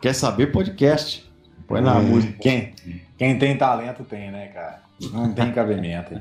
[0.00, 1.28] quer saber podcast?
[1.66, 2.38] Põe na Hum, música.
[2.40, 2.74] Quem,
[3.18, 4.82] quem tem talento tem, né, cara?
[5.12, 6.20] Não tem cabimento.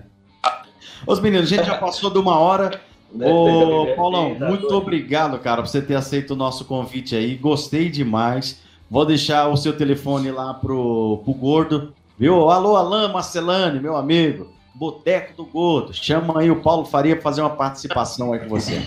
[1.06, 2.82] Os meninos, a gente já passou de uma hora.
[3.12, 4.78] Né, Ô, Paulão, tá muito doido.
[4.78, 7.36] obrigado, cara, por você ter aceito o nosso convite aí.
[7.36, 8.64] Gostei demais.
[8.90, 11.94] Vou deixar o seu telefone lá pro, pro Gordo.
[12.18, 12.50] Viu?
[12.50, 14.54] Alô, Alain Marcelani, meu amigo.
[14.76, 15.94] Boteco do Gordo.
[15.94, 18.82] Chama aí o Paulo Faria para fazer uma participação aí com você.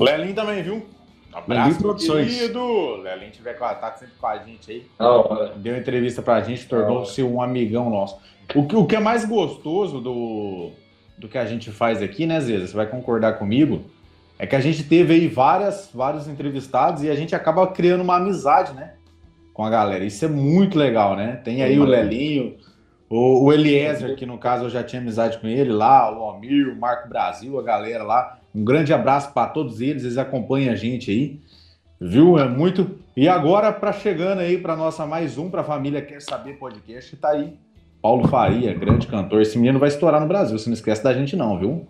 [0.00, 0.86] Lelinho também, viu?
[1.32, 2.34] Abraço, Produções.
[2.34, 2.96] querido.
[3.02, 4.86] Lelinho tiver com tá sempre com a gente aí.
[4.98, 5.54] Hora.
[5.56, 8.18] Deu entrevista pra gente, tornou-se um amigão nosso.
[8.54, 10.70] O que, o que é mais gostoso do,
[11.18, 12.68] do que a gente faz aqui, né, Zeza?
[12.68, 13.84] Você vai concordar comigo?
[14.38, 18.16] É que a gente teve aí várias, vários entrevistados e a gente acaba criando uma
[18.16, 18.92] amizade, né?
[19.52, 20.04] Com a galera.
[20.04, 21.40] Isso é muito legal, né?
[21.42, 22.56] Tem aí o Lelinho,
[23.08, 26.68] o, o Eliezer, que no caso eu já tinha amizade com ele lá, o Almir,
[26.68, 28.38] o Marco Brasil, a galera lá.
[28.54, 31.40] Um grande abraço para todos eles, eles acompanham a gente aí.
[32.00, 32.38] Viu?
[32.38, 32.98] É muito.
[33.16, 37.16] E agora, para chegando aí para nossa mais um, para a família Quer Saber Podcast,
[37.16, 37.54] tá aí.
[38.02, 39.40] Paulo Faria, grande cantor.
[39.40, 40.58] Esse menino vai estourar no Brasil.
[40.58, 41.86] Você não esquece da gente, não, viu?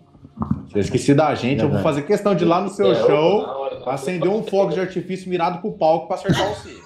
[0.71, 3.81] Se esqueci da gente, eu vou fazer questão de ir lá no seu É, show,
[3.87, 6.77] acender um fogo de artifício mirado pro palco para acertar você.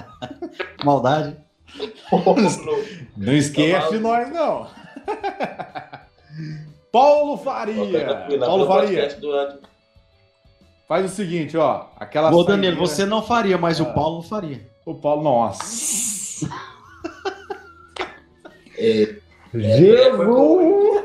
[0.84, 1.36] Maldade.
[3.16, 4.66] Não esquece de nós, não.
[6.92, 8.26] Paulo Faria.
[8.38, 9.18] Paulo Faria,
[10.88, 11.86] faz o seguinte, ó.
[11.98, 13.92] Aquela Ô, Danilo, você não faria, mas o Ah.
[13.92, 14.60] Paulo faria.
[14.84, 16.48] O Paulo, nossa.
[18.78, 19.16] É,
[19.54, 21.04] Jesus!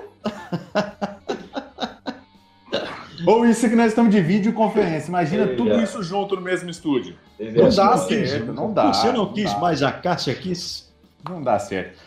[3.27, 5.09] Ou isso que nós estamos de videoconferência.
[5.09, 7.15] Imagina é, tudo isso junto no mesmo estúdio.
[7.37, 8.93] Não dá certo, não dá.
[8.93, 9.59] Você não quis dá.
[9.59, 10.89] mais, a Cássia quis.
[11.29, 11.99] Não dá certo.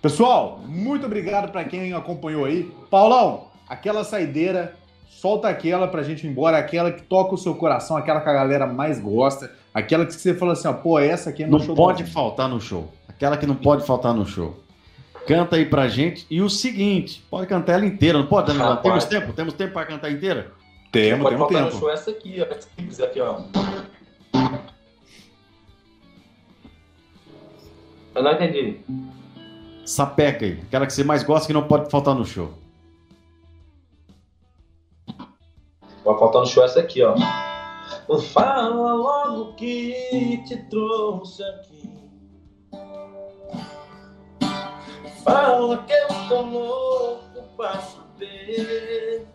[0.00, 2.72] Pessoal, muito obrigado para quem acompanhou aí.
[2.88, 4.76] Paulão, aquela saideira,
[5.08, 8.32] solta aquela pra gente ir embora, aquela que toca o seu coração, aquela que a
[8.32, 12.04] galera mais gosta, aquela que você fala assim, ó, pô, essa aqui é Não pode
[12.04, 12.92] faltar no show.
[13.08, 14.56] Aquela que não pode faltar no show.
[15.26, 16.26] Canta aí pra gente.
[16.30, 18.76] E o seguinte, pode cantar ela inteira, não pode, Danilo?
[18.76, 19.32] Temos tempo?
[19.32, 20.59] Temos tempo pra cantar inteira?
[20.92, 21.64] Temos, temos tempo.
[21.74, 22.46] No show essa aqui, ó.
[22.88, 23.40] Essa aqui, ó.
[28.14, 28.80] Eu não entendi.
[29.86, 30.60] Sapeca aí.
[30.62, 32.52] Aquela que você mais gosta que não pode faltar no show.
[36.02, 37.14] Pode faltar no show essa aqui, ó.
[38.32, 41.88] Fala logo que te trouxe aqui.
[45.22, 49.26] Fala que eu tô louco pra saber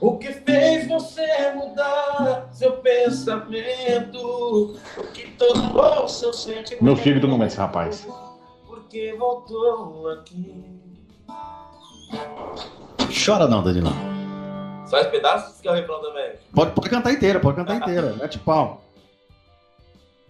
[0.00, 6.84] o que fez você mudar seu pensamento, o que tornou seu sentimento.
[6.84, 8.06] Meu filho do momento, rapaz.
[8.66, 10.64] Porque voltou aqui.
[13.24, 13.92] Chora não, Danilão.
[14.86, 16.32] Só esse pedaço que é o refrão também?
[16.54, 18.14] Pode, pode cantar inteira, pode cantar inteira.
[18.14, 18.80] Mete pau.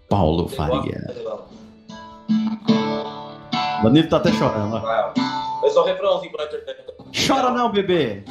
[0.09, 1.01] Paulo Faria.
[3.83, 4.77] Danilo tá até chorando.
[4.83, 5.13] Ó.
[5.65, 6.85] É só refrãozinho pra internet.
[7.27, 8.25] Chora não, bebê.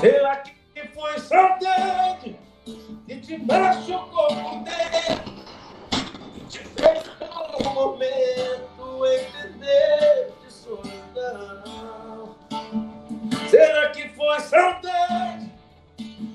[0.00, 2.38] Será que foi saudade
[3.06, 5.34] que te machucou por dentro?
[6.34, 12.36] Que te fez por um momento entender de solidão?
[13.50, 15.52] Será que foi saudade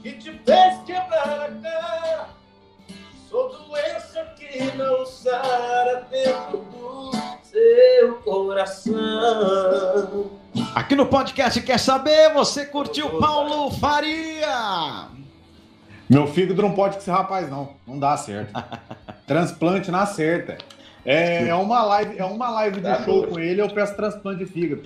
[0.02, 2.43] que te fez quebrar a cara?
[3.34, 7.12] Sou doença que não sara dentro do
[7.42, 8.94] seu coração.
[10.76, 15.08] Aqui no podcast Quer Saber, você curtiu Paulo Faria?
[16.08, 17.72] Meu fígado não pode ser rapaz, não.
[17.88, 18.54] Não dá certo.
[19.26, 20.60] Transplante na certa.
[21.04, 24.46] É, é, uma live, é uma live de tá show com ele, eu peço transplante
[24.46, 24.84] de fígado.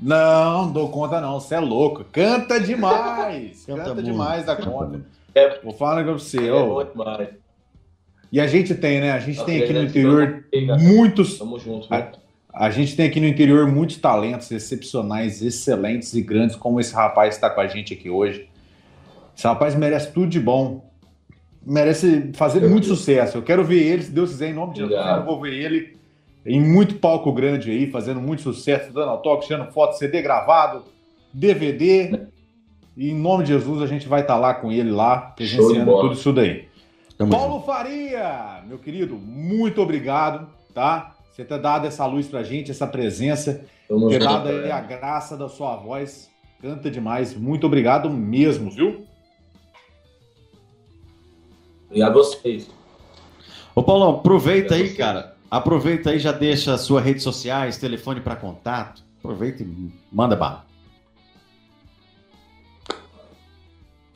[0.00, 2.04] não, não dou conta não, você é louco.
[2.04, 3.64] Canta demais.
[3.66, 5.00] Canta, Canta demais da conta.
[5.34, 6.82] É, Vou falar pra você, é oh.
[8.30, 9.12] E a gente tem, né?
[9.12, 10.44] A gente tem aqui no interior
[10.80, 11.38] muitos.
[11.38, 12.12] Tamo junto, né?
[12.52, 17.34] A gente tem aqui no interior muitos talentos excepcionais, excelentes e grandes, como esse rapaz
[17.34, 18.48] está com a gente aqui hoje.
[19.36, 20.90] Esse rapaz merece tudo de bom.
[21.64, 23.38] Merece fazer muito sucesso.
[23.38, 25.96] Eu quero ver ele, se Deus quiser, em nome de Jesus, eu vou ver ele
[26.44, 30.84] em muito palco grande aí, fazendo muito sucesso, dando toque, tirando foto, CD gravado,
[31.32, 32.26] DVD.
[32.96, 35.90] E em nome de Jesus, a gente vai estar tá lá com ele lá, presenciando
[36.00, 36.68] tudo isso daí.
[37.16, 37.66] Tamo Paulo junto.
[37.66, 41.14] Faria, meu querido, muito obrigado, tá?
[41.32, 45.36] Você ter dado essa luz pra gente, essa presença, Tamo ter dado aí a graça
[45.36, 46.30] da sua voz.
[46.60, 47.34] Canta demais.
[47.34, 49.04] Muito obrigado mesmo, viu?
[51.86, 52.70] Obrigado a vocês.
[53.74, 55.34] Ô, Paulão, aproveita aí, cara.
[55.50, 59.02] Aproveita aí, já deixa suas redes sociais, telefone para contato.
[59.18, 60.64] Aproveita e manda bala.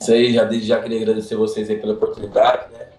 [0.07, 2.91] Isso aí, já, já queria agradecer vocês aí pela oportunidade, né?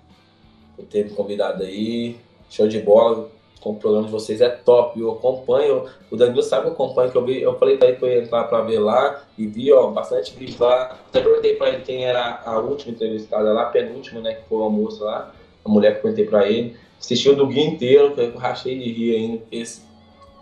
[0.76, 2.18] Por ter me convidado aí.
[2.50, 3.32] Show de bola
[3.62, 5.00] com o programa de vocês é top.
[5.00, 7.98] Eu acompanho, o Danilo sabe que eu acompanho, que eu vi, eu falei pra ele
[7.98, 11.00] que eu ia entrar pra ver lá e vi, ó, bastante vídeo lá.
[11.08, 14.70] Até perguntei pra ele quem era a última entrevistada lá, penúltima, né, que foi a
[14.70, 16.76] moça lá, a mulher que eu perguntei pra ele.
[17.00, 19.82] Assistiu do guia inteiro, que eu rachei de rir ainda, porque esse,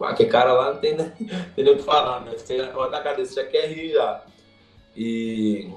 [0.02, 1.14] aquele cara lá não tem, né,
[1.56, 2.32] tem o que falar, né?
[2.36, 4.24] Você na cabeça já quer rir já.
[4.98, 5.70] E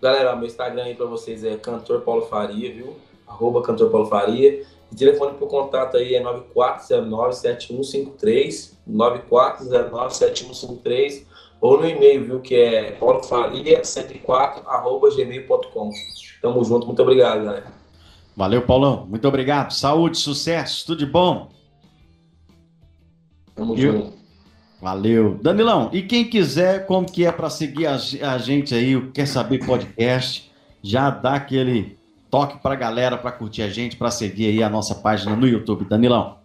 [0.00, 2.94] galera, meu Instagram aí pra vocês é cantor Paulo Faria, viu?
[3.26, 4.64] Arroba cantor Paulo Faria.
[4.90, 11.24] O telefone para o contato aí é 9409-7153, 9409-7153,
[11.60, 15.90] ou no e-mail, viu, que é paulofaria104, arroba gmail.com.
[16.40, 17.74] Tamo junto, muito obrigado, galera.
[18.36, 19.06] Valeu, Paulão.
[19.06, 19.72] Muito obrigado.
[19.72, 21.48] Saúde, sucesso, tudo de bom.
[23.54, 23.80] Tamo e...
[23.80, 24.15] junto.
[24.80, 25.38] Valeu.
[25.42, 29.64] Danilão, e quem quiser, como que é para seguir a, gente aí, o Quer Saber
[29.64, 30.50] Podcast,
[30.82, 31.96] já dá aquele
[32.30, 35.46] toque para a galera para curtir a gente, para seguir aí a nossa página no
[35.46, 35.86] YouTube.
[35.88, 36.36] Danilão.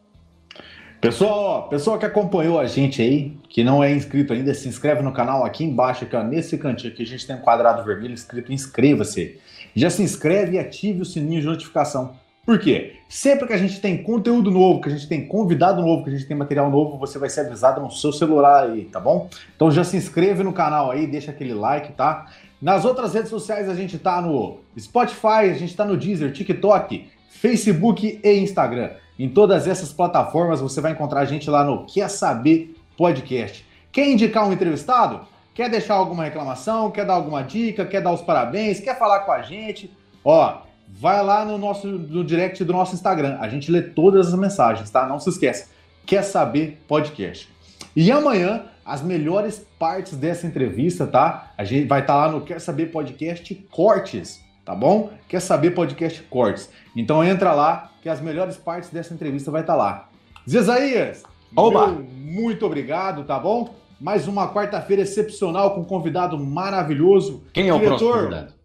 [1.02, 5.12] Pessoal, pessoal que acompanhou a gente aí, que não é inscrito ainda, se inscreve no
[5.12, 8.54] canal aqui embaixo, aqui, ó, nesse cantinho aqui, a gente tem um quadrado vermelho escrito
[8.54, 9.40] inscreva-se.
[9.76, 12.16] Já se inscreve e ative o sininho de notificação.
[12.46, 12.96] Por quê?
[13.08, 16.14] Sempre que a gente tem conteúdo novo, que a gente tem convidado novo, que a
[16.14, 19.30] gente tem material novo, você vai ser avisado no seu celular aí, tá bom?
[19.56, 22.28] Então já se inscreve no canal aí, deixa aquele like, tá?
[22.60, 27.10] Nas outras redes sociais a gente tá no Spotify, a gente tá no Deezer, TikTok,
[27.30, 28.92] Facebook e Instagram.
[29.20, 33.66] Em todas essas plataformas você vai encontrar a gente lá no Quer Saber Podcast.
[33.92, 35.28] Quer indicar um entrevistado?
[35.54, 36.90] Quer deixar alguma reclamação?
[36.90, 37.86] Quer dar alguma dica?
[37.86, 38.80] Quer dar os parabéns?
[38.80, 39.92] Quer falar com a gente?
[40.24, 40.62] Ó,
[41.00, 43.38] vai lá no nosso no direct do nosso Instagram.
[43.40, 45.08] A gente lê todas as mensagens, tá?
[45.08, 45.70] Não se esqueça.
[46.06, 47.50] Quer saber podcast.
[47.96, 51.54] E amanhã as melhores partes dessa entrevista, tá?
[51.58, 55.12] A gente vai estar tá lá no Quer Saber Podcast Cortes, tá bom?
[55.28, 56.70] Quer Saber Podcast Cortes.
[56.96, 60.10] Então entra lá que as melhores partes dessa entrevista vai estar tá lá.
[60.50, 61.24] Zezaías,
[61.56, 61.88] Oba!
[61.88, 63.76] muito obrigado, tá bom?
[64.00, 67.44] Mais uma quarta-feira excepcional com um convidado maravilhoso.
[67.54, 68.61] Quem é Diretor, o próximo convidado?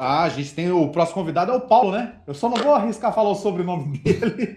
[0.00, 2.12] Ah, a gente tem o próximo convidado é o Paulo, né?
[2.24, 4.54] Eu só não vou arriscar falar o sobrenome dele.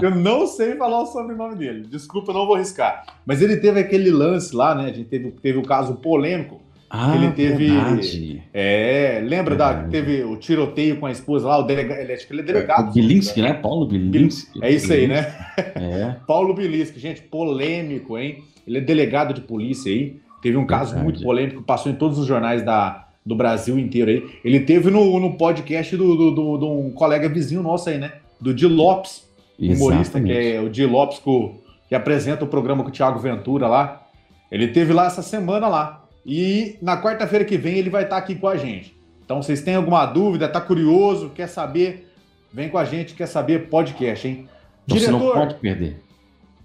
[0.00, 1.84] eu não sei falar o sobrenome dele.
[1.90, 3.06] Desculpa, eu não vou arriscar.
[3.26, 4.84] Mas ele teve aquele lance lá, né?
[4.84, 6.62] A gente teve, teve o caso polêmico.
[6.88, 7.70] Ah, ele teve.
[7.70, 8.42] Verdade.
[8.54, 9.82] É, lembra verdade.
[9.82, 12.44] da teve o tiroteio com a esposa lá, o delegado, ele acho que ele é
[12.44, 12.88] delegado.
[12.88, 13.54] O Bilinski, né?
[13.54, 14.62] Paulo Bilinski.
[14.62, 15.26] É isso aí, né?
[15.74, 16.16] É.
[16.24, 18.44] Paulo Bilinski, gente, polêmico, hein?
[18.64, 20.20] Ele é delegado de polícia aí.
[20.40, 21.04] Teve um caso verdade.
[21.04, 24.30] muito polêmico, passou em todos os jornais da, do Brasil inteiro aí.
[24.44, 28.12] Ele teve no, no podcast do, do, do, do um colega vizinho nosso aí, né?
[28.40, 29.28] Do Di Lopes,
[29.58, 31.50] humorista, que é o Di Lopes que,
[31.88, 34.06] que apresenta o programa com o Thiago Ventura lá.
[34.50, 36.04] Ele teve lá essa semana lá.
[36.24, 38.96] E na quarta-feira que vem ele vai estar aqui com a gente.
[39.24, 42.12] Então, vocês têm alguma dúvida, tá curioso, quer saber,
[42.52, 44.48] vem com a gente, quer saber podcast, hein?
[44.86, 46.00] Diretor, você não pode perder.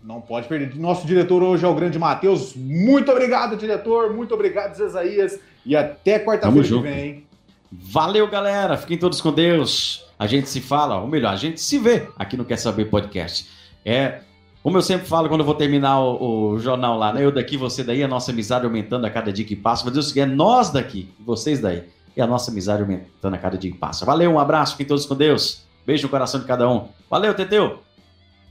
[0.04, 0.76] Não pode perder.
[0.76, 2.56] Nosso diretor hoje é o grande Matheus.
[2.56, 4.14] Muito obrigado, diretor.
[4.14, 5.40] Muito obrigado, Zezaías.
[5.66, 7.26] E até quarta-feira que vem.
[7.72, 8.78] Valeu, galera.
[8.78, 10.06] Fiquem todos com Deus.
[10.18, 13.50] A gente se fala, ou melhor, a gente se vê aqui no Quer Saber Podcast.
[13.84, 14.22] É,
[14.64, 17.24] como eu sempre falo quando eu vou terminar o, o, jornal lá, né?
[17.24, 19.84] Eu daqui, você daí, a nossa amizade aumentando a cada dia que passa.
[19.84, 21.84] Mas Deus é nós daqui, vocês daí.
[22.16, 24.06] E a nossa amizade aumentando a cada dia que passa.
[24.06, 25.66] Valeu, um abraço, fiquem todos com Deus.
[25.86, 26.88] Beijo no coração de cada um.
[27.10, 27.84] Valeu, Teteu.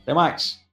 [0.03, 0.64] Até mais.